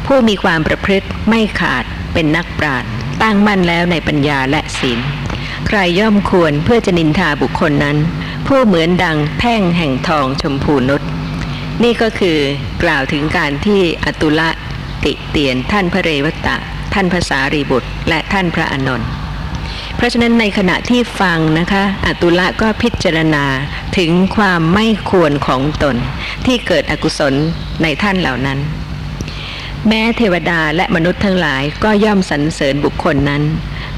[0.06, 2.90] ผู้มีความประพฤติไม่ขาดเป็นนักปราชญ์
[3.22, 5.00] ตั้งมั่นแล้วในปัญญาและศีล
[5.66, 7.96] ใครย่อมควรเพื่อจะนินทาบุคคลนั้น
[8.46, 11.02] ผู้เหมือนดังแท่งแห่งทองชมพูนุช
[11.82, 12.38] นี่ก็คือ
[12.82, 14.50] กล่าวถึงการที่อตุละ
[15.04, 16.56] ติเตียนท่านพระเรวตะ
[16.94, 19.08] ท่านภาษารีบุตร และท่านพระอนนท์
[19.96, 23.44] เพราะฉะนั้นในขณะที่ฟังนะคะอตุละก็พิจารณา
[23.98, 25.96] ถึงความไม่ควรของตน
[26.46, 27.34] ที่เกิดอกุศล
[27.82, 28.58] ในท่านเหล่านั้น
[29.88, 33.42] แม้เทวดาและมนุษย์ทั้งหลายก็ย่อมสรรเสริญบุคคลนั้น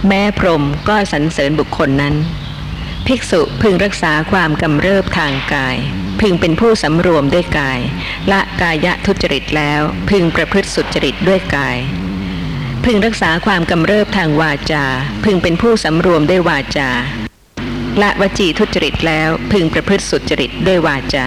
[0.06, 2.14] แม้พรมก็สรรเสริญบุคคลนั้น
[3.06, 5.76] ภิกษุพึงรักษาความกำเริบทางกาย
[6.20, 7.80] พึงเป็นผู้สำรวมด้วยกาย
[8.32, 9.80] ละกายะทุจริตแล้ว
[10.10, 11.78] พึงประพฤติสุจริตด้วยกาย
[12.84, 14.84] พึงรักษาความกำเริบทางวาจา
[15.24, 16.90] พึงเป็นผู้สำรวมด้วยวาจา
[18.02, 21.26] ละวจีทุจริตแล้ว พึงประพฤติสุจริตด้วยวาจา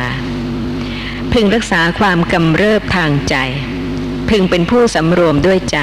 [1.34, 3.36] พึงรักษาความกำเริบทางใจ
[4.30, 5.80] พึงเป็นผู้สำรวมด้วยใจ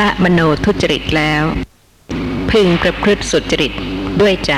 [0.00, 1.44] ละมโนทุจริตแล้ว
[2.60, 3.72] พึงประพฤติสุจริต
[4.20, 4.54] ด้วยใจ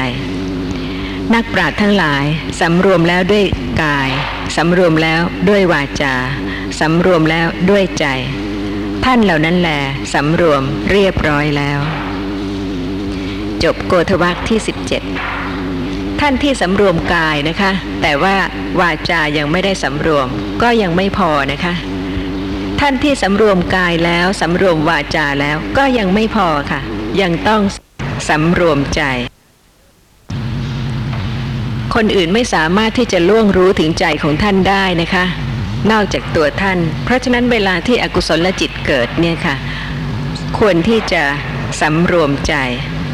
[1.34, 2.24] นักปราชญ์ทั้งหลาย
[2.60, 3.44] สำรวมแล้วด้วย
[3.82, 4.10] กาย
[4.56, 6.14] สำรวมแล้วด้วยวาจา
[6.80, 8.06] สำรวมแล้วด้วยใจ
[9.04, 9.70] ท่านเหล่านั้นแล
[10.14, 11.78] สำรวมเรียบร้อยแล้ว
[13.62, 14.58] จบโกทวักที่
[15.40, 17.72] 17 ท่านที่สำรวมกายนะคะ
[18.02, 18.36] แต่ว่า
[18.80, 20.28] วาจายังไม่ได้สำรวม
[20.62, 21.74] ก็ยังไม่พอนะคะ
[22.80, 26.82] ท่านที่สำรวมกายแล้วสำรวมวาจาแล้วก็ยังไม่พอค่ะ
[27.22, 27.62] ยังต้อง
[28.28, 29.02] สำรวมใจ
[31.94, 35.24] คนอื่นไม่สามารถที่จะล่วงรู้ถึงใจของท่านได้นะคะ
[35.90, 39.56] นอกจากตัวท่าน เพราะฉะนั้นเวลาที่อกุศลจิตเกิดเนี่ยค่ะ
[40.58, 41.22] ควรที่จะ
[41.80, 42.54] สำรวมใจ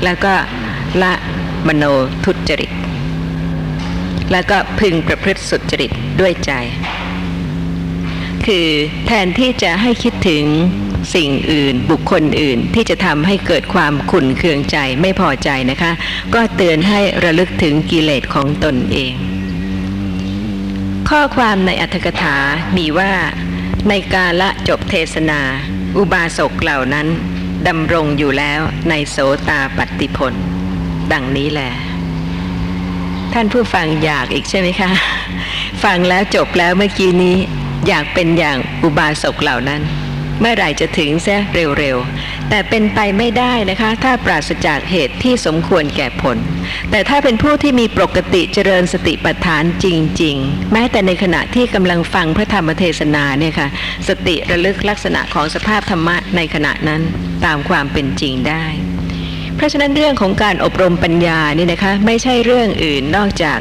[0.04, 0.34] แล้วก็
[1.02, 1.12] ละ
[1.66, 1.84] มโน
[2.24, 2.70] ทุจริต
[4.32, 5.90] แล้วก็พึงประพฤติสุจริต
[6.20, 6.52] ด้วยใจ
[8.46, 8.68] คือ
[9.06, 10.44] แทนที่จะให้คิดถึง
[11.14, 15.92] สิ่งอื่นบุคคลอื่นที่จะทำให้เกิดความขุ่นเคืองใจไม่พอใจนะคะ
[16.34, 19.14] ก็เตือนให้ระลึกถึงกิเลสของตนเอง
[21.08, 22.36] ข้อความในอัธกถา
[22.76, 23.12] มีว่า
[23.88, 25.40] ในกาละจบเทศนา
[25.96, 27.06] อุบาสกเหล่านั้น
[27.68, 29.16] ดำรงอยู่แล้วในโส
[29.48, 30.34] ตาปัตติพล
[31.12, 31.72] ดังนี้แหละ
[33.32, 34.90] ท่านผู้ฟังอยากอีกใช่ไหมคะ
[35.84, 37.36] ฟังแล้วจบแล้วเมื่อกี้นี้
[37.88, 39.82] อยากเป็นอย่างอุบาสกเหล่านั้น
[40.40, 41.40] เมื่อไหร่จะถึงเสีย
[41.78, 46.36] เร็วๆ แต่เป็นไปไม่ได้นะคะ ถ้าปราศจากเหตุที่สมควรแก่ผล
[46.90, 49.86] แต่ถ้าเป็นผู้ที่มีปกติเจริญสติปัฏฐานจ
[50.22, 53.68] ริง ๆ แม้แต่ในขณะที่กำลังฟังพระธรรมเทศนาเนี่ยค่ะ
[54.08, 57.02] สติระลึกลักษณะของสภาพธรรมะในขณะนั้น
[57.44, 58.64] ตามความเป็นจริงได้
[59.56, 63.58] เพราะฉะนั้นเรื่องของการอบรมปัญญานี่นะคะไม่ใช่เรื่องอื่นนอกจาก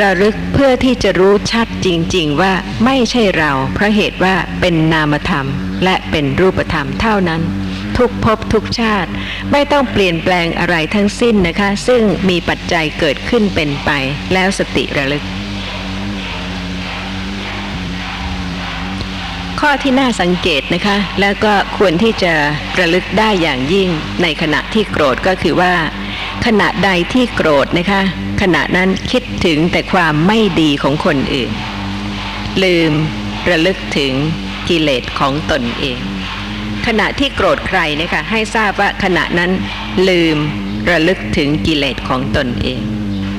[0.00, 2.52] ระลึกเพื่อที่จะรู้ชัดจริง ๆ ว่า
[2.84, 5.46] ไม่ใช่เรา เพราะเหตุว่าเป็นนามธรรม
[5.84, 7.42] และเป็นรูปธรรมเท่านั้น
[7.98, 9.10] ทุกภพทุกชาติ
[9.52, 13.90] ไม่ต้องเปลี่ยนแปลงอะไรทั้งสิ้นนะคะ ซึ่งมีปัจจัยเกิดขึ้นเป็นไป
[14.32, 15.24] แล้วสติระลึก
[19.60, 22.32] ข้อที่น่าสังเกตนะคะ แล้วก็ควรที่จะ
[22.78, 23.88] ระลึกได้อย่างยิ่ง
[24.22, 25.74] ในขณะที่โกรธก็คือว่า
[26.46, 28.02] ขณะใดที่โกรธนะคะ
[28.42, 31.50] ขณะนั้นคิดถึงแต่ความไม่ดีของคนอื่น
[32.62, 32.92] ลืม
[33.50, 34.12] ระลึกถึง
[34.68, 35.98] กิเลสของตนเอง
[36.86, 39.50] ขณะที่โกรธใครนะคะให้ทราบว่าขณะนั้น
[40.08, 40.36] ลืม
[40.90, 42.80] ระลึกถึงกิเลสของตนเอง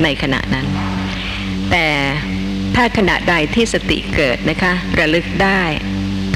[0.04, 0.68] ในขณะนั้น
[1.72, 1.88] แต่
[2.76, 5.62] ถ้าขณะใดที่สติเกิดนะคะ ระลึกได้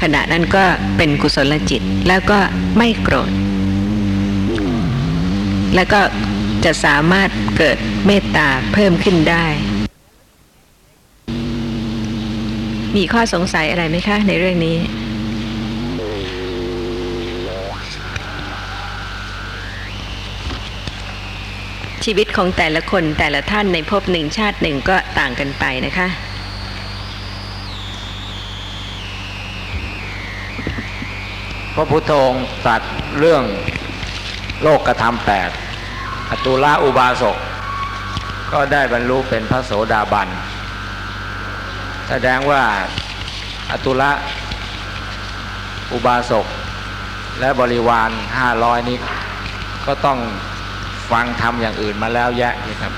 [0.02, 0.64] ขณะนั้นก็
[0.96, 2.38] เป็นกุศลจิตแล้วก็
[2.78, 3.32] ไม่โกรธ
[5.74, 6.00] แล้วก็
[6.64, 9.46] จะสามารถเกิดเมตตาเพิ่มขึ้นได้
[12.96, 14.78] มีข้อสงสัยอะไรไหมคะ ในเรื่องนี้
[22.04, 26.08] ชีวิตของแต่ละคนแต่ละท่านในภพหนึ่งชาติหนึ่งก็ต่างกันไปนะคะ
[31.74, 32.82] พระพุทธองค์ตรัส
[33.18, 33.42] เรื่อง
[34.62, 35.50] โลกกระทำแปด
[36.30, 37.36] อตุละอุบาสก
[38.52, 40.28] ก็ได้บรรลุเป็นพระโสดาบัน
[42.08, 42.62] แสดงว่า
[43.70, 44.10] อตุละ
[45.92, 46.46] อุบาสก
[47.40, 48.98] และบริวารห้าร้อยนี้
[49.86, 50.18] ก็ต้อง
[51.10, 52.92] ฟังทำอย่างอื่นมาแล้วแยะนี่ครับ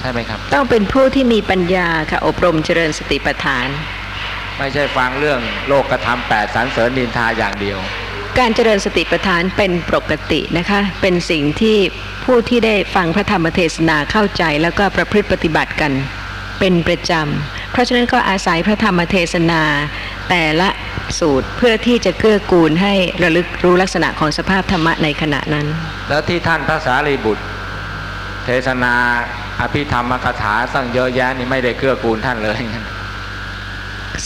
[0.00, 3.68] ใช่ไหมครับ ต้องเป็นผู้ที่มีปัญญาค่ะ อบรมเจริญสติปัฏฐาน
[4.58, 7.78] ไม่ใช่ฟังเรื่องโลกกระทำแปดสรรเสริญนินทาอย่างเดียว
[8.38, 11.78] การเจริญสติปัฏฐานเป็นปกตินะคะ เป็นสิ่งที่
[12.24, 15.92] ผู้ที่ได้ฟังพระธรรมเทศนาเข้าใจแล้วก็ประพฤติปฏิบัติกัน
[16.60, 19.62] เป็นประจำ เพราะฉะนั้นก็อาศัยพระธรรมเทศนา
[20.28, 20.68] แต่ละ
[21.18, 25.66] สูตรเพื่อที่จะเกื้อกูลให้ระลึกรู้ลักษณะของสภาพธรรมะในขณะนั้น
[26.08, 27.44] แล้วที่ท่านพระสารีบุตร
[28.44, 28.94] เทศนา
[29.60, 32.60] อภิธรรมกถาสั่งเยอะแยะนี่ไม่ได้เกื้อกูลท่านเลย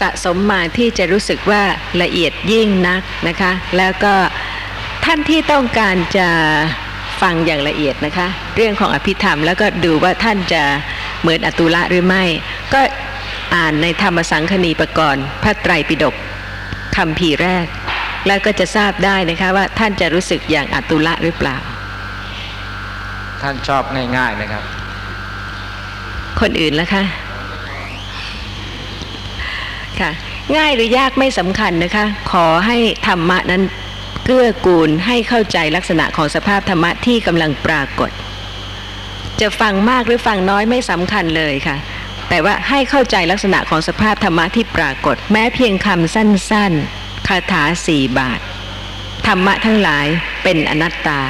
[0.00, 1.62] สะสมมาที่จะรู้สึกว่า
[2.02, 4.14] ละเอียดยิ่งนักนะคะ แล้วก็
[5.04, 6.28] ท่านที่ต้องการจะ
[7.22, 8.26] ฟังอย่างละเอียดนะคะ
[8.56, 10.62] เรื่องของอภิธรรมแล้วก็ดูว่าท่านจะ
[11.20, 12.24] เหมือนอตุละหรือไม่
[12.74, 12.80] ก็
[13.54, 16.14] อ่านในธรรมสังคณีปกรณ์พระไตรปิฎก
[16.96, 17.66] คำพีร์แรก
[18.26, 21.56] แล้วก็จะทราบได้นะคะว่าท่านจะรู้สึกอย่างอตุละหรือเปล่า
[23.42, 23.82] ท่านชอบ
[24.16, 24.62] ง่ายๆนะครับ
[26.40, 27.02] คนอื่นแล้วคะ
[30.00, 30.10] ค่ะ
[30.56, 32.76] ง่ายหรือยากไม่สำคัญนะคะ ขอให้
[33.06, 33.62] ธรรมะนั้น
[34.24, 38.10] เกื้อกูลให้เข้าใจลักษณะของสภาพธรรมะที่กำลังปรากฏ
[39.40, 41.76] จะฟังมากหรือฟังน้อยไม่สำคัญเลยค่ะ
[42.28, 48.40] แต่ว่าให้เข้าใจลักษณะของสภาพธรรมะที่ปรากฏ แม้เพียงคำสั้นๆคาถาสี่บาท
[49.26, 50.06] ธรรมะทั้งหลาย
[50.42, 51.20] เป็นอนัตตา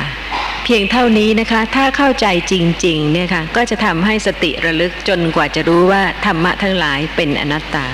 [0.65, 2.55] เพียงเท่านี้นะคะ ถ้าเข้าใจจ
[2.87, 7.87] ริงๆเนี่ยค่ะก็จะทำให้สติระลึกจนกว่าจะรู้ว่าธรรมะทั้งหลายเป็นอนัตตา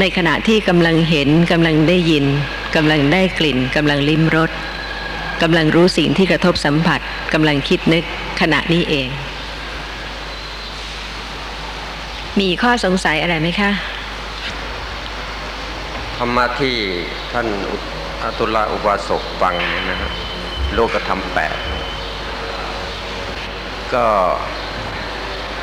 [0.00, 2.24] ในขณะที่กำลังเห็นกำลังได้ยิน
[2.76, 4.50] กำลังได้กลิ่นกำลังลิ้มรส
[5.42, 7.00] กำลังรู้สิ่งที่กระทบสัมผัส
[7.34, 8.04] กำลังคิดนึก
[8.40, 9.08] ขณะนี้เอง
[12.40, 13.70] มีข้อสงสัยอะไรไหมคะ
[16.16, 16.76] ธรรมะที่
[17.32, 17.76] ท่านอุ
[18.38, 20.10] ตุลาอุบาสกฟังเนี่ยนะฮะ
[20.74, 21.56] โลกธรรมแปด
[23.94, 24.04] ก็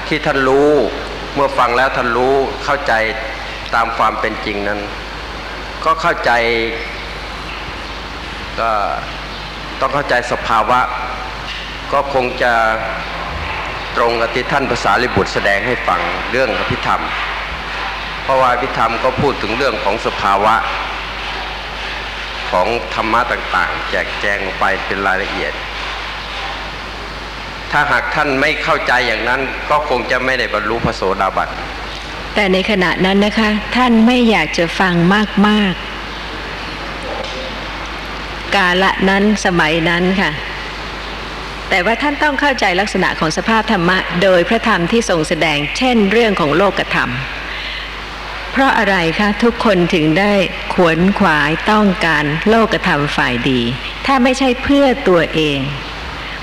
[0.07, 0.69] ที่ท่านรู้
[1.33, 2.93] เมื่อฟังแล้วท่านรู้เข้าใจ
[3.75, 4.79] ตามความเป็นจริงนั้น
[5.85, 6.31] ก็เข้าใจ
[8.59, 8.71] ก็
[9.79, 10.79] ต้องเข้าใจสภาวะ
[11.93, 12.53] ก็คงจะ
[13.97, 16.01] ตรงกับที่ท่านภาษาลิบุตรแสดงให้ฟัง
[16.31, 17.01] เรื่องอภิธรรม
[18.23, 20.55] เพราะว่าอภิธรรมก็พูดถึงเรื่องของสภาวะ
[22.51, 25.53] ของธรรมะต่างๆ แจกแจงไปเป็นรายละเอียด
[27.71, 31.49] ถ้าหากท่านไม่เข้าใจอย่างนั้นก็คงจะไม่ได้บรรลุพระโสดาบัน
[32.33, 34.93] แต่ในขณะนั้นนะคะ ท่านไม่อยากจะฟัง
[35.47, 35.99] มาก ๆ
[38.55, 40.31] กาละนั้นสมัยนั้นค่ะ
[41.69, 47.09] แต่ว่าท่านต้องเข้าใจลักษณะของสภาพธรรมะ โดยพระธรรมที่ทรงแสดง เช่น เรื่องของโลกธรรม
[48.51, 50.33] เพราะอะไรคะทุกคนถึงได้
[50.73, 53.61] ขวนขวายต้องการโลกธรรมฝ่ายดี
[54.05, 55.59] ถ้าไม่ใช่เพื่อตัวเอง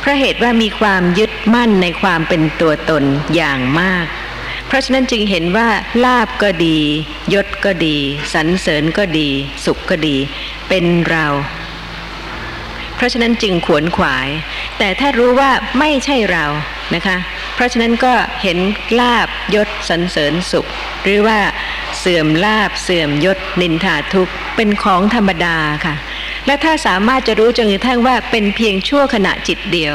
[0.00, 4.06] เพราะเหตุว่ามีความยึดมั่นในความเป็นตัวตนอย่างมาก
[4.66, 5.68] เพราะฉะนั้นจึงเห็นว่า
[6.04, 6.78] ลาบก็ดี
[7.34, 7.96] ยศก็ดี
[8.34, 9.28] สรรเสริญก็ดี
[9.64, 10.16] สุขก็ดี
[10.68, 11.26] เป็นเรา
[12.96, 14.28] เพราะฉะนั้นจึงขวนขวาย
[14.78, 16.44] แต่ถ้ารู้ว่าไม่ใช่เรา
[16.94, 17.16] นะคะ
[17.54, 18.58] เพราะฉะนั้นก็เห็น
[19.00, 20.66] ลาบยศสรรเสริญสุข
[21.02, 21.38] หรือว่า
[21.98, 25.94] เสื่อมลาบเสื่อมยศนินทาทุกเป็นของธรรมดาค่ะ
[26.46, 29.94] และถ้าสามารถจะรู้จนกระทั่งว่าเป็นเพียงชั่วขณะจิตเดียว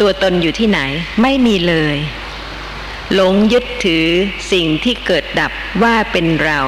[0.00, 0.80] ตัวตนอยู่ที่ไหน
[1.22, 1.96] ไม่มีเลย
[3.14, 4.06] หลงยึดถือ
[4.52, 5.52] สิ่งที่เกิดดับ
[5.82, 6.58] ว่าเป็นเรา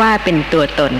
[0.00, 0.92] ว่าเป็นตัวตน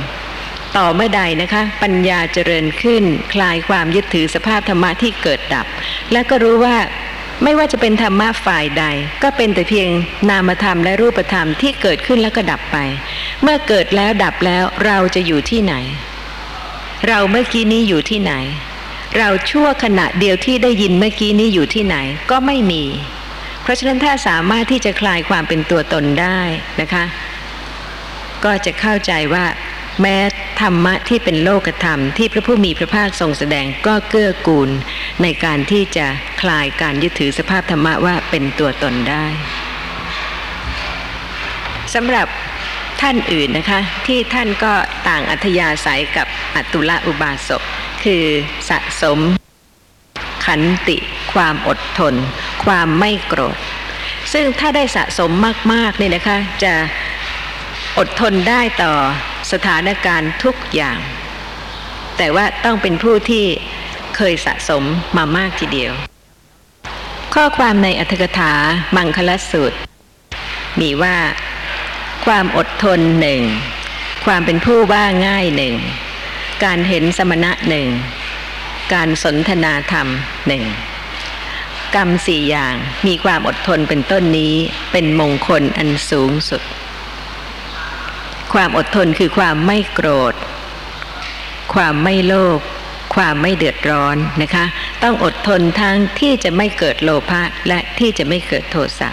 [0.77, 5.67] ต่อเมื่อใดนะคะ ปัญญาเจริญขึ้น คลายความยึดถือสภาพธรรมะที่เกิดดับ
[6.13, 6.77] และก็รู้ว่า
[7.43, 8.85] ไม่ว่าจะเป็นธรรมะฝ่ายใด
[9.23, 9.89] ก็เป็นแต่เพียง
[10.31, 12.79] นามธรรมและรูปธรรมที่เกิดขึ้นแล้วก็ดับไป
[13.43, 15.75] เมื่อเกิดแล้วดับแล้วเราจะอยู่ที่ไหน
[17.09, 18.33] เราเมื่อกี้นี้อยู่ที่ไหน
[19.19, 21.97] เราชั่วขณะเดียวที่ได้ยินเมื่อกี้นี้อยู่ที่ไหน
[22.31, 22.85] ก็ไม่มี
[23.63, 26.41] เพราะฉะนั้นถ้าสามารถที่จะคลายความเป็นตัวตนได้
[26.81, 27.05] นะคะ
[28.45, 29.47] ก็จะเข้าใจว่า
[30.01, 30.17] แม้
[30.61, 34.71] ธรรมะที่เป็นโลกธรรมที่พระผู้มีพระภาคทรงแสดงก็เกื้อกูล
[35.23, 36.07] ในการที่จะ
[36.43, 39.27] คลายการยึดถือสภาพธรรมะว่าเป็นตัวตนได้
[41.95, 42.27] สำหรับ
[43.01, 44.73] ท่านอื่นนะคะ ที่ท่านก็
[45.09, 47.63] ต่างอัธยาศัยกับอัตุละอุบาสก
[48.05, 48.25] คือ
[48.69, 49.19] สะสม
[50.45, 50.97] ขันติ
[51.33, 52.15] ความอดทน
[52.65, 53.57] ความไม่โกรธ
[54.33, 55.31] ซึ่งถ้าได้สะสม
[55.73, 56.75] มากๆนี่นะคะ จะ
[57.99, 58.93] อดทนได้ต่อ
[59.53, 60.99] สถานการณ์ทุกอย่าง
[62.19, 63.45] แต่ว่าต้องเป็นผู้ที่
[64.17, 64.83] เคยสะสม
[65.17, 65.93] มามากทีเดียว
[67.35, 68.53] ข้อความในอัธกถา
[68.97, 69.79] มังคลสูตร
[70.81, 71.17] มีว่า
[72.27, 73.43] ความอดทนหนึ่ง
[74.27, 75.75] ความเป็นผู้ว่าง่ายหนึ่ง
[76.65, 77.87] การเห็นสมณะหนึ่ง
[78.93, 80.09] การสนทนาธรรม
[80.47, 80.65] หนึ่ง
[81.95, 82.75] กรรมสี่อย่าง
[83.07, 84.55] มีความอดทนเป็นต้นนี้
[84.93, 86.63] เป็นมงคลอันสูงสุด
[88.53, 90.35] ความอดทนคือความไม่โกรธ
[91.75, 92.61] ความไม่โลภ
[93.15, 94.65] ความไม่เดือดร้อนนะคะ
[95.03, 99.11] ต้องอดทนทั้งที่จะไม่เกิดโลภะและที่จะไม่เกิดโทสะ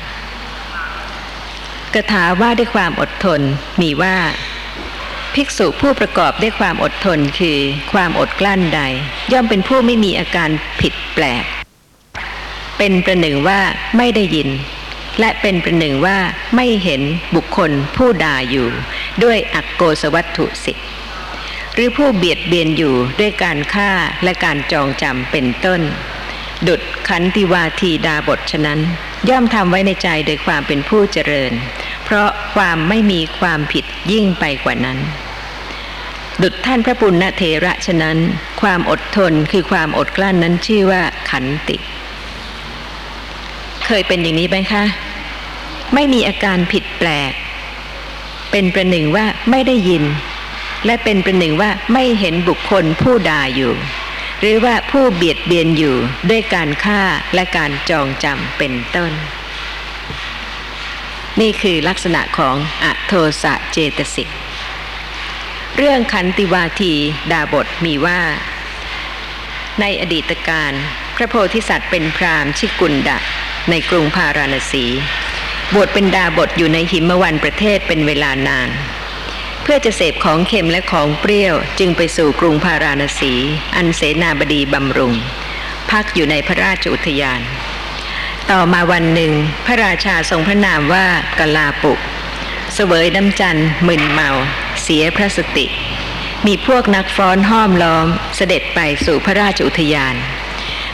[1.93, 3.41] กถาว่าด้วยความอดทน
[3.81, 4.15] มีว่า
[5.35, 7.57] ภิกษุผู้ประกอบด้วยความอดทนคือ
[7.93, 8.81] ความอดกลั้นใด
[9.31, 10.49] ย่อมเป็นผู้ไม่มีอาการ
[10.81, 11.43] ผิดแปลก
[12.77, 13.59] เป็นประหนึ่งว่า
[13.97, 14.49] ไม่ได้ยิน
[15.19, 16.17] และเป็นประหนึ่งว่า
[16.55, 17.01] ไม่เห็น
[17.35, 18.67] บุคคลผู้ด่าอยู่
[19.23, 20.87] ด้วยอักโกสวัตถุสิทธิ์
[21.73, 23.91] หรือผู้เบียดเบียนอยู่ด้วยการฆ่า
[24.23, 25.81] และการจองจำเป็นต้น
[26.67, 28.79] ดุดขันติวาทีดาบทฉะนั้น
[29.29, 31.51] ย่อมทำไว้ในใจโดยความเป็นผู้เจริญ
[32.09, 34.97] เพราะความไม่มีความผิดยิ่งไปกว่านั้น
[36.41, 38.17] ดุดท่านพระปุณณเถระฉะนั้น
[38.61, 41.77] ความอดทนคือความอดกลั้นนั้นชื่อว่าขันติ
[43.85, 44.83] เคยเป็นอย่างนี้ไหมคะ
[45.93, 47.33] ไม่มีอาการผิดแปลก
[48.51, 50.03] เป็นประหนึ่งว่าไม่ได้ยิน
[50.85, 53.73] และเป็นประหนึ่งว่าไม่เห็นบุคคลผู้ด่าอยู่
[54.41, 55.95] หรือว่าผู้เบียดเบียนอยู่
[56.29, 57.01] ด้วยการฆ่า
[57.33, 59.11] และการจองจำเป็นต้น
[61.41, 63.13] นี่คือลักษณะของอโท
[63.43, 64.29] สะเจตสิก
[65.77, 66.93] เรื่องขันติวาที
[67.31, 68.21] ดาบทมีว่า
[69.81, 70.73] ในอดีตการ
[71.15, 73.17] พระโพธิสัตว์เป็นพราหมณ์ชิกุลดะ
[73.69, 74.85] ในกรุงพาราณสี
[75.73, 78.69] บวชเป็นดาบทอยู่ในหิมวันประเทศเป็นเวลานาน
[79.63, 83.33] เพื่อจะเสพของเค็มและของเปรี้ยวจึงไปสู่กรุงพาราณสี
[83.75, 85.13] อันเสนาบดีบำรุง
[85.91, 87.41] พักอยู่ในพระราชอุทยาน
[88.53, 89.33] ต่อมาวันหนึ่ง
[89.65, 91.05] พระราชาทรงพระนามว่า
[91.39, 91.99] กลาปุก
[92.73, 94.29] เสวยน้ำจันทร์มึนเมา
[94.81, 95.65] เสียพระสติ
[96.45, 100.15] มีพวกนักฟ้อนห้อมล้อมเสด็จไปสู่พระราชอุทยาน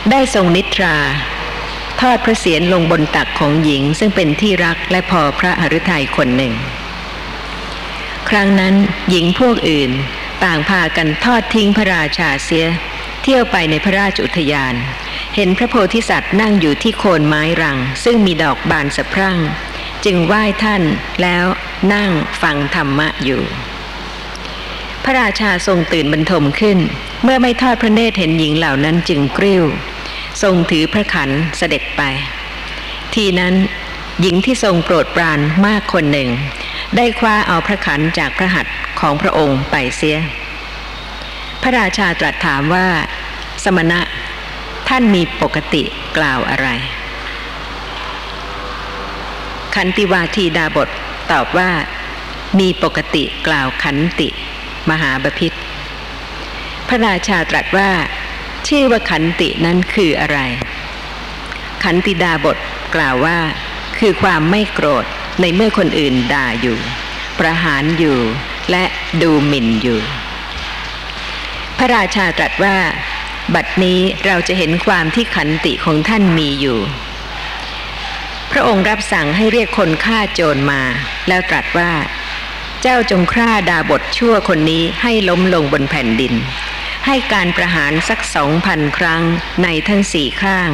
[0.09, 0.97] ได้ทรงนิทรา
[2.01, 6.53] ทอดพระเศียรลงบนตักของหญิงซึ่งเป็นที่รักและพอพระหฤทัยคนหนึ่ง
[8.29, 8.73] ครั้งนั้น
[9.09, 9.91] หญิงพวกอื่น
[10.43, 12.65] ต่างพากันทอดทิ้งพระราชาเสีย
[13.23, 14.75] เที่ยวไปในพระราชอุทยาน
[15.35, 19.39] เห็นพระโพธิสัตว์นั่งอยู่ที่โคนไม้รัง ซึ่งมีดอกบานสะพรั่ง
[20.05, 20.83] จึงไหว้ท่าน
[21.21, 21.45] แล้ว
[21.93, 22.09] นั่ง
[22.41, 23.41] ฟังธรรมะอยู่
[25.03, 26.79] พระราชาทรงตื่นบรรทมขึ้น
[27.23, 29.63] เมื่อไม่ทอดพระเนตรเห็นหญิงเหล่านั้นจึงกริ้ว
[30.41, 32.01] ทรงถือพระขันเสด็จไป
[33.15, 33.53] ทีนั้น
[34.21, 36.29] หญิงที่ทรงโปรดปรานมากคนหนึ่ง
[36.95, 40.19] ได้คว้าเอาพระขันจากพระหัตถ์ของพระองค์ไปเสีย
[41.61, 42.87] พระราชาตรัสถามว่า
[43.63, 44.01] สมณะ
[44.89, 45.83] ท่านมีปกติ
[46.17, 46.67] กล่าวอะไร
[49.75, 50.89] ขันติวาทีดาบท
[51.31, 51.69] ตอบว่า
[52.59, 54.29] มีปกติกล่าวขันติ
[54.89, 55.53] มหาบพิษ
[56.87, 57.91] พระราชาตรัสว่า
[58.67, 60.39] ชื่อว่าขันตินั้นคืออะไร
[61.83, 62.57] ขันติดาบท
[62.95, 63.39] กล่าวว่า
[63.99, 65.05] คือความไม่โกรธ
[65.41, 66.77] ในเมื่อคนอื่นด่าอยู่
[67.39, 68.19] ประหารอยู่
[68.71, 68.83] และ
[69.21, 69.99] ดูหมิ่นอยู่
[71.77, 72.77] พระราชาตรัสว่า
[73.55, 76.79] บัดนี้เราจะเห็นความที่ขันติของท่านมีอยู่
[78.51, 80.81] พระองค์รับสั่งให้เรียกคนฆ่าโจรมา
[81.27, 81.91] แล้วตรัสว่า
[82.81, 86.33] เจ้าจงฆ่าดาบทชั่วคนนี้ให้ล้มลงบนแผ่นดิน
[87.05, 89.23] ให้การประหารสักสองพันครั้ง
[89.63, 90.69] ในทั้งสี่ข้าง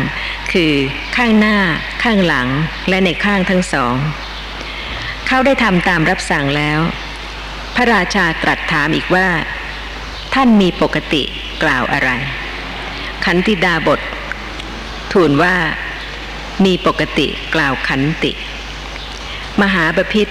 [0.52, 0.74] คือ
[1.18, 1.58] ข้างหน้า
[2.04, 2.48] ข้างหลัง
[2.90, 3.96] และในข้างทั้งสอง
[5.28, 6.80] เขาได้ทำตามรับสั่งแล้ว
[7.76, 9.30] พระราชาตรัสถามอีกว่า
[10.34, 11.24] ท่านมีปกติ
[11.64, 12.10] กล่าวอะไร
[13.26, 14.00] ขันติดาบท
[15.12, 15.56] ทูลว่า
[16.66, 18.32] มีปกติกล่าวขันติ
[19.62, 20.28] มหาบพิษ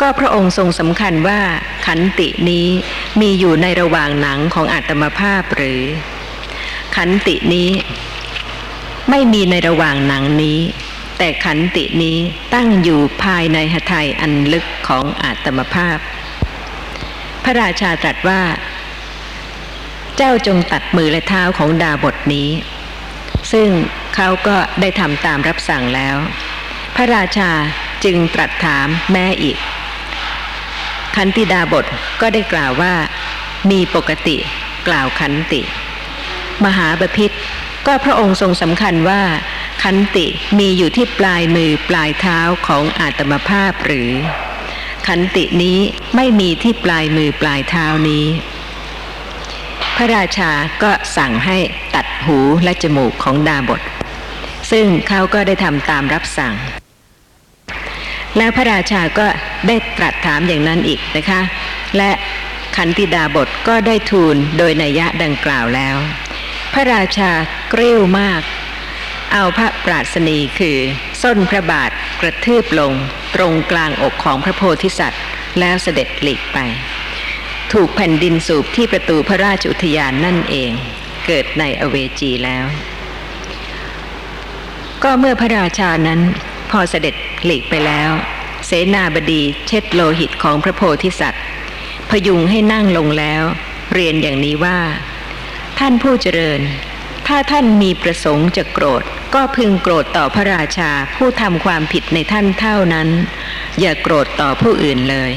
[0.00, 1.40] ก็พระองค์ทรงสำคัญว่า
[1.86, 2.66] ขันตินี้
[3.20, 5.80] มีอยู่ในระหว่างหนังของอาตมภาพหรือ
[6.96, 7.70] ขันตินี้
[9.10, 10.58] ไม่มีในระหว่างหนังนี้
[11.18, 12.18] แต่ขันตินี้
[12.54, 15.98] ตั้งอยู่ภายในหทัยอันลึกของอาตมภาพ
[17.44, 18.42] พระราชาตรัสว่า
[20.16, 22.48] เจ้าจงตัดมือและเท้าของดาบทนี้
[23.52, 23.68] ซึ่ง
[24.14, 26.16] เขาก็ได้ทำตามรับสั่งแล้ว
[26.96, 27.50] พระราชา
[28.04, 29.58] จึงตรัสถามแม่อีก
[31.16, 31.86] ขันติดาบท
[32.20, 32.94] ก็ได้กล่าวว่า
[33.70, 34.36] มีปกติ
[34.88, 35.60] กล่าวขันติ
[36.64, 37.30] มหาบพิษ
[37.86, 39.22] ก็พระองค์ทรงสำคัญว่า
[39.82, 40.26] ขันติ
[40.58, 44.10] มีอยู่ที่ปลายมือปลายเท้าของอาตมภาพหรือ
[45.06, 45.78] ขันตินี้
[46.16, 48.24] ไม่มีที่ปลายมือปลายเท้านี้
[49.96, 50.50] พระราชา
[50.82, 51.58] ก็สั่งให้
[51.94, 53.80] ตัดหูและจมูกของดาบท
[54.70, 56.54] ซึ่งเขาก็ได้ทำตามรับสั่ง
[58.36, 59.26] แล้วพระราชาก็
[59.66, 61.40] ได้ตรัสถามอย่างนั้นอีกนะคะ
[61.96, 62.10] และ
[62.76, 65.96] ขันติดาบทก็ได้ทูลโดยนัยยะดังกล่าวแล้ว
[66.72, 67.30] พระราชา
[67.72, 68.42] กริ้วมาก
[69.32, 70.78] เอาพระปราศนีคือ
[71.22, 71.90] ส้นพระบาท
[72.20, 72.92] กระทืบลง
[73.34, 75.22] ตรงกลางอกของพระโพธิสัตว์
[75.60, 76.58] แล้วเสด็จหลีกไป
[77.72, 80.72] ถูกแผ่นดินสูบที่ประตูพระราชอุทยานนั่นเอง
[81.26, 82.64] เกิดในอเวจีแล้ว
[85.02, 86.20] ก็เมื่อพระราชานั้น
[86.70, 87.14] พอเสด็จ
[87.44, 88.10] หลีกไปแล้ว
[88.66, 91.44] เสนาบดีเช็ดโลหิตของพระโพธิสัตว์
[92.10, 93.42] พยุงให้นั่งลงแล้ว
[93.94, 94.80] เรียนอย่างนี้ว่า
[95.78, 96.60] ท่านผู้เจริญ
[97.26, 99.02] ถ้าท่านมีประสงค์จะโกรธ
[99.34, 103.08] ก็พึงโกรธต่อพระราชาผู้ทำความผิดในท่านเท่านั้น
[103.80, 105.32] อย่าโกรธต่อผู้อื่นเลย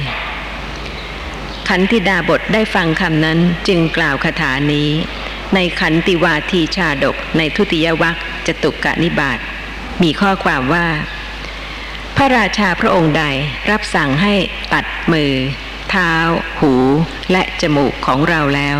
[1.70, 4.90] ขันธิดาบทได้ฟังคำนั้นจึงกล่าวคาถานี้
[5.56, 8.16] ในขันติวาทีชาดกในทุติยวัค
[8.48, 9.40] จตุกะนิบาต
[10.02, 10.88] มีข้อความว่า
[12.16, 13.24] พระราชาพระองค์ใด
[13.70, 14.34] รับสั่งให้
[14.74, 15.34] ตัดมือ
[15.90, 16.14] เท้า
[16.60, 16.74] หู
[17.32, 18.78] และจมูกของเราแล้ว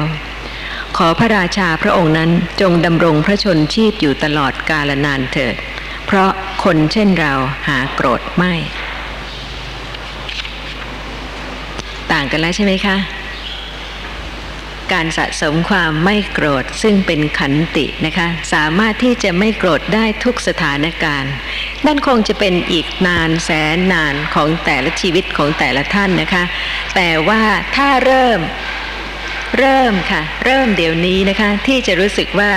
[0.98, 2.32] ขอพระราชาพระองค์นั้น
[2.62, 5.56] จงดำรงพระชนชีพอยู่ตลอดกาลนานเถิด
[6.06, 6.32] เพราะ
[6.64, 7.34] คนเช่นเรา
[7.68, 8.54] หาโกรธไม่
[12.12, 12.98] ต่างกันแล้วใช่ไหมคะ
[14.94, 21.34] การสะสมความไม่โกรธซึ่งเป็นขันตินะคะ สามารถที่จะไม่โกรธได้ทุกสถานการณ์
[21.86, 26.44] นั่นคงจะเป็นอีกนานแสนนานของแต่ละชีวิตของแต่ละท่านนะคะ
[26.96, 27.42] แต่ว่า
[27.76, 28.40] ถ้าเริ่ม
[29.60, 32.52] เริ่มค่ะ เริ่มเดี๋ยวนี้นะคะ ที่จะรู้สึกว่า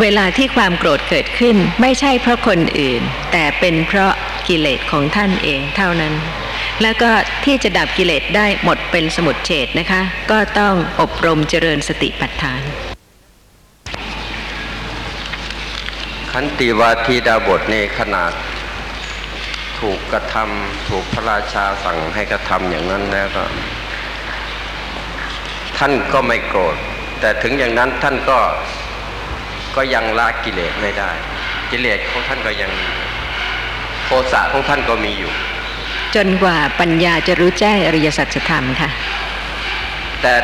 [0.00, 4.12] เวลาที่ความโกรธเกิดขึ้น ไม่ใช่เพราะคนอื่น แต่เป็นเพราะ
[4.48, 6.14] กิเลสของท่านเองเท่านั้น
[6.82, 7.10] แล้วก็
[7.44, 12.62] ที่จะดับกิเลสได้หมดเป็นสมุดเฉดนะคะ ก็ต้องอบรมเจริญสติปัฏฐาน
[16.32, 18.32] ขันติวาทีดาบทในขนาด
[19.78, 23.44] ถูกกระทำถูกพระราชาสั่งให้กระทำอย่างนั้นแล้วก็
[25.78, 26.76] ท่านก็ไม่โกรธ
[27.20, 28.38] แต่ถึงอย่างนั้นท่านก็
[29.76, 31.10] ก็ยังละกิเลสไม่ได้
[31.70, 32.70] กิเลสของท่านก็ยัง
[34.04, 35.32] โทสะของท่านก็มีอยู่
[36.16, 38.90] จนกว่าปัญญาจะรู้แจ้งอริยสัจธรรมค่ะ
[40.22, 40.34] แต่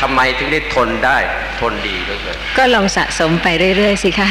[0.00, 1.18] ทำไมถึงได้ทนได้
[1.60, 3.46] ทนดีเหลยเกินก็ลองสะสมไป
[3.76, 4.28] เรื่อยๆสิคะ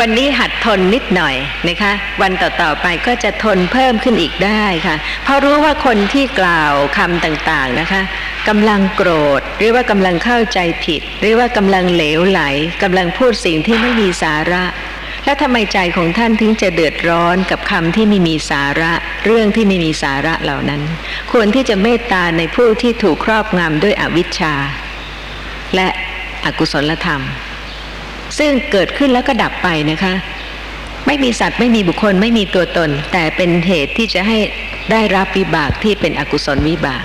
[0.00, 1.36] วันนี้หัดทนนิดหน่อย
[1.68, 1.92] นะคะ
[2.22, 8.02] วันต่อๆไปก็จะทนเพิ่มขึ้นอีกได้ค่ะ เพราะรู้ว่าคนที่กล่าวคำต่างๆนะคะ
[8.48, 12.42] กำลังโกรธ หรือว่ากำลังเข้าใจผิด หรือว่ากำลังเหลวไหล
[12.82, 14.64] กำลังพูดสิ่งที่ไม่มีสาระ
[15.24, 18.92] แล้วทำไมใจของท่านถึงจะเดือดร้อนกับคำที่ไม่มีสาระ
[19.24, 20.82] เรื่องที่ไม่มีสาระเหล่านั้น
[21.32, 24.54] ควรที่จะเมตตาในผู้ที่ถูกครอบงำด้วยอวิชชา
[25.74, 25.88] และ
[26.44, 27.22] อกุศลธรรม
[28.38, 30.14] ซึ่งเกิดขึ้นแล้วก็ดับไปนะคะ
[31.06, 34.38] ไม่มีสัตว์ไม่มีบุคคลไม่มีตัวตน แต่เป็นเหตุที่จะให้
[34.90, 37.04] ได้รับวิบากที่เป็นอกุศลวิบาก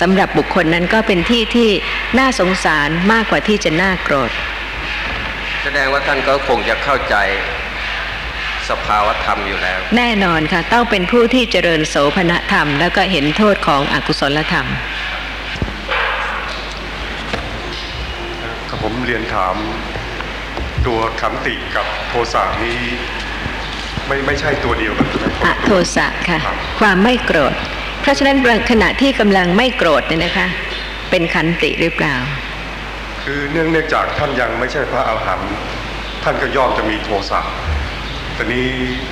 [0.00, 1.70] สำหรับบุคคลนั้นก็เป็นที่ที่
[2.18, 4.30] น่าสงสารมากกว่าที่จะน่าโกรธ
[5.68, 7.16] แสดงว่าท่านก็คงจะเข้าใจ
[8.68, 14.66] สภาวธรรมอยู่แล้ว แน่นอนค่ะ ต้องเป็นผู้ที่เจริญโสภณธรรม แล้วก็เห็นโทษของอกุศลธรรม
[18.68, 19.56] ครับผมเรียนถาม
[20.86, 22.80] ตัวขันติกับโทสะนี้
[24.06, 26.38] ไม่ไม่ใช่ตัวเดียวกันใช่ไหมอโทสะค่ะ
[26.80, 27.54] ความไม่โกรธ
[28.00, 28.36] เพราะฉะนั้น
[28.70, 30.46] ขณะที่กำลังไม่โกรธเนี่ยนะคะ
[31.10, 32.16] เป็นขันติหรือเปล่า
[33.30, 35.52] คือเนื่องเนื่องจากท่านยังไม่ใช่พระอาหารหันต์
[36.24, 37.40] ท่านก็ย่อมจะมีโทสะ
[38.34, 38.66] แต่นี้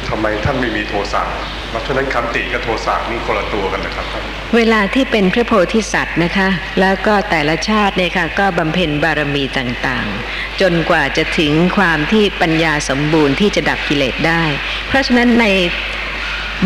[0.08, 1.22] ทำไมท่านไม่มีโทสะ
[1.68, 4.24] เพราะฉะนั้นขันติกับโทสะนี่คนละตัวกันนะครับท่าน
[4.56, 6.48] เวลาที่เป็นพระโพธิสัตว์นะคะ
[6.80, 14.44] แล้วก็แต่ละชาติเนี่ยค่ะก็บำเพ็ญบารมีต่างๆ จนกว่าจะถึงความที่ปัญญาสมบูรณ์ที่จะดับกิเลสได้
[14.88, 15.46] เพราะฉะนั้นใน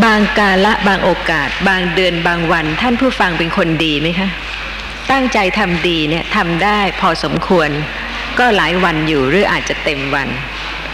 [0.05, 4.29] บางกาละบางโอกาส บางเดือนบางวัน ท่านผู้ฟังเป็นคนดีไหมคะ
[5.11, 7.71] ตั้งใจทำดีเนี่ยทำได้พอสมควร
[8.39, 10.29] ก็หลายวันอยู่หรืออาจจะเต็มวัน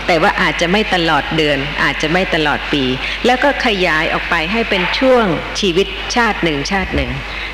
[0.07, 2.85] แต่ว่าอาจจะไม่ตลอดเดือน อาจจะไม่ตลอดปี
[3.27, 5.25] แล้วก็ขยายออกไปให้เป็นช่วง
[5.61, 5.87] ชีวิต
[6.17, 7.11] ชาติหนึ่งชาติหนึ่ง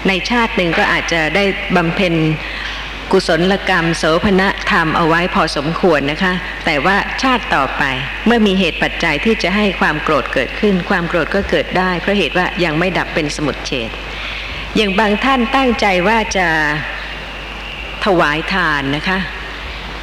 [0.09, 1.45] ในชาติหนึ่งก็อาจจะได้
[1.77, 2.15] บำเพ็ญ
[3.13, 6.33] กุศลกรรมโสภณธรรมเอาไว้พอสมควรนะคะ
[6.67, 7.83] แต่ว่าชาติต่อไป
[8.27, 13.91] เมื่อมีเหตุปัจจัยที่จะให้ความโกรธเกิดขึ้น ความโกรธก็เกิดได้เพราะเหตุว่ายังไม่ดับเป็นสมุดเฉด
[14.77, 16.49] อย่างบางท่านตั้งใจว่าจะ
[18.05, 19.19] ถวายทานนะคะ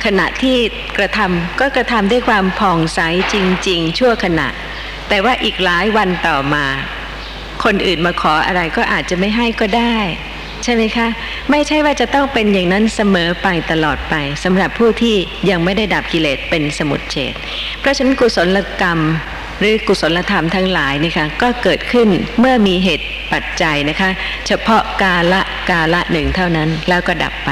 [0.05, 0.57] ขณะที่
[0.97, 2.99] กระทำก็กระทำด้วยความผ่องใส
[3.33, 3.35] จ
[3.67, 4.47] ริง ๆ ชั่วขณะ
[5.09, 6.65] แต่ว่าอีกหลายวันต่อมา
[7.63, 9.97] คนอื่นมาขออะไรก็อาจจะไม่ให้ก็ได้
[10.63, 11.07] ใช่ไหมคะ
[11.51, 15.15] ไม่ใช่ว่าจะต้องเป็นอย่างนั้นเสมอไปตลอดไปสำหรับผู้ที่
[15.49, 17.33] ยังไม่ได้ดับกิเลสเป็นสมุดเฉด
[17.79, 18.99] เพราะฉะนั้นกุศลกรรม
[19.59, 22.07] หรือกุศลธรรมทั้งหลายนี่ค่ะก็เกิดขึ้น
[22.39, 24.09] เมื่อมีเหตุปัจจัยนะคะ
[24.47, 27.49] เฉพาะกาละกาละหนึ่งเท่านั้นแล้วก็ดับไป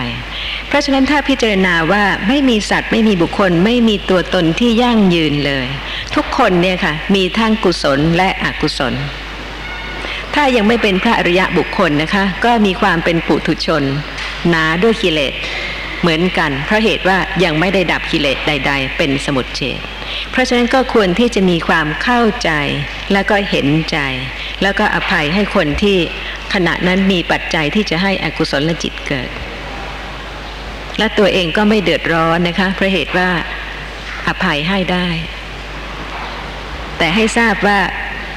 [0.67, 5.67] เพราะฉะนั้นถ้าพิจารณาว่าไม่มีสัตว์ไม่มีบุคคล ไม่มีตัวตนที่ยั่งยืนเลย
[6.15, 8.93] ทุกคนเนี่ยค่ะมีทั้งกุศลและอกุศล
[10.35, 13.83] ถ้ายังไม่เป็นพระอริยะบุคคลนะคะ ก็มีความเป็นปุถุชน
[14.49, 15.33] หนาด้วยกิเลส
[16.01, 19.94] เหมือนกัน เพราะเหตุว่ายังไม่ได้ดับกิเลสใด ๆ เป็นสมุดเฉด
[20.31, 22.51] เพราะฉะนั้นก็ควรที่จะมีความเข้าใจ
[23.13, 23.97] แล้วก็เห็นใจ
[24.61, 25.97] แล้วก็อภัยให้คนที่
[26.53, 29.29] ขณะนั้นมีปัจจัยที่จะให้อกุศลจิตเกิด
[30.97, 33.29] และตัวเองก็ไม่เดือดร้อนนะคะเพราะเหตุว่า
[34.27, 35.07] อภัยให้ได้
[36.97, 37.79] แต่ให้ทราบว่า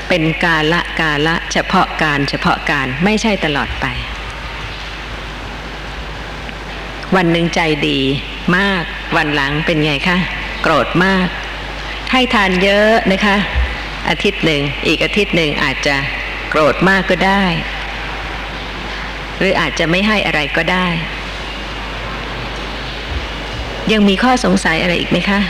[0.08, 3.86] เป็นกาละกาละเฉพาะการเฉพาะการไม่ใช่ตลอดไป
[7.16, 7.98] วันหนึ่งใจดี
[8.56, 8.84] มาก
[9.16, 10.18] วันหลังเป็นไงคะ
[10.62, 11.28] โกรธมาก
[12.12, 13.36] ให้ทานเยอะนะคะ
[14.08, 15.96] อาทิตย์หนึ่ง อีกอาทิตย์หนึ่งอาจจะ
[16.50, 17.44] โกรธมากก็ได้
[19.38, 20.86] หรืออาจจะไม่ให้อะไรก็ได้
[23.92, 25.40] ยังมีข้อสงสัยอะไรอีกไหมคะ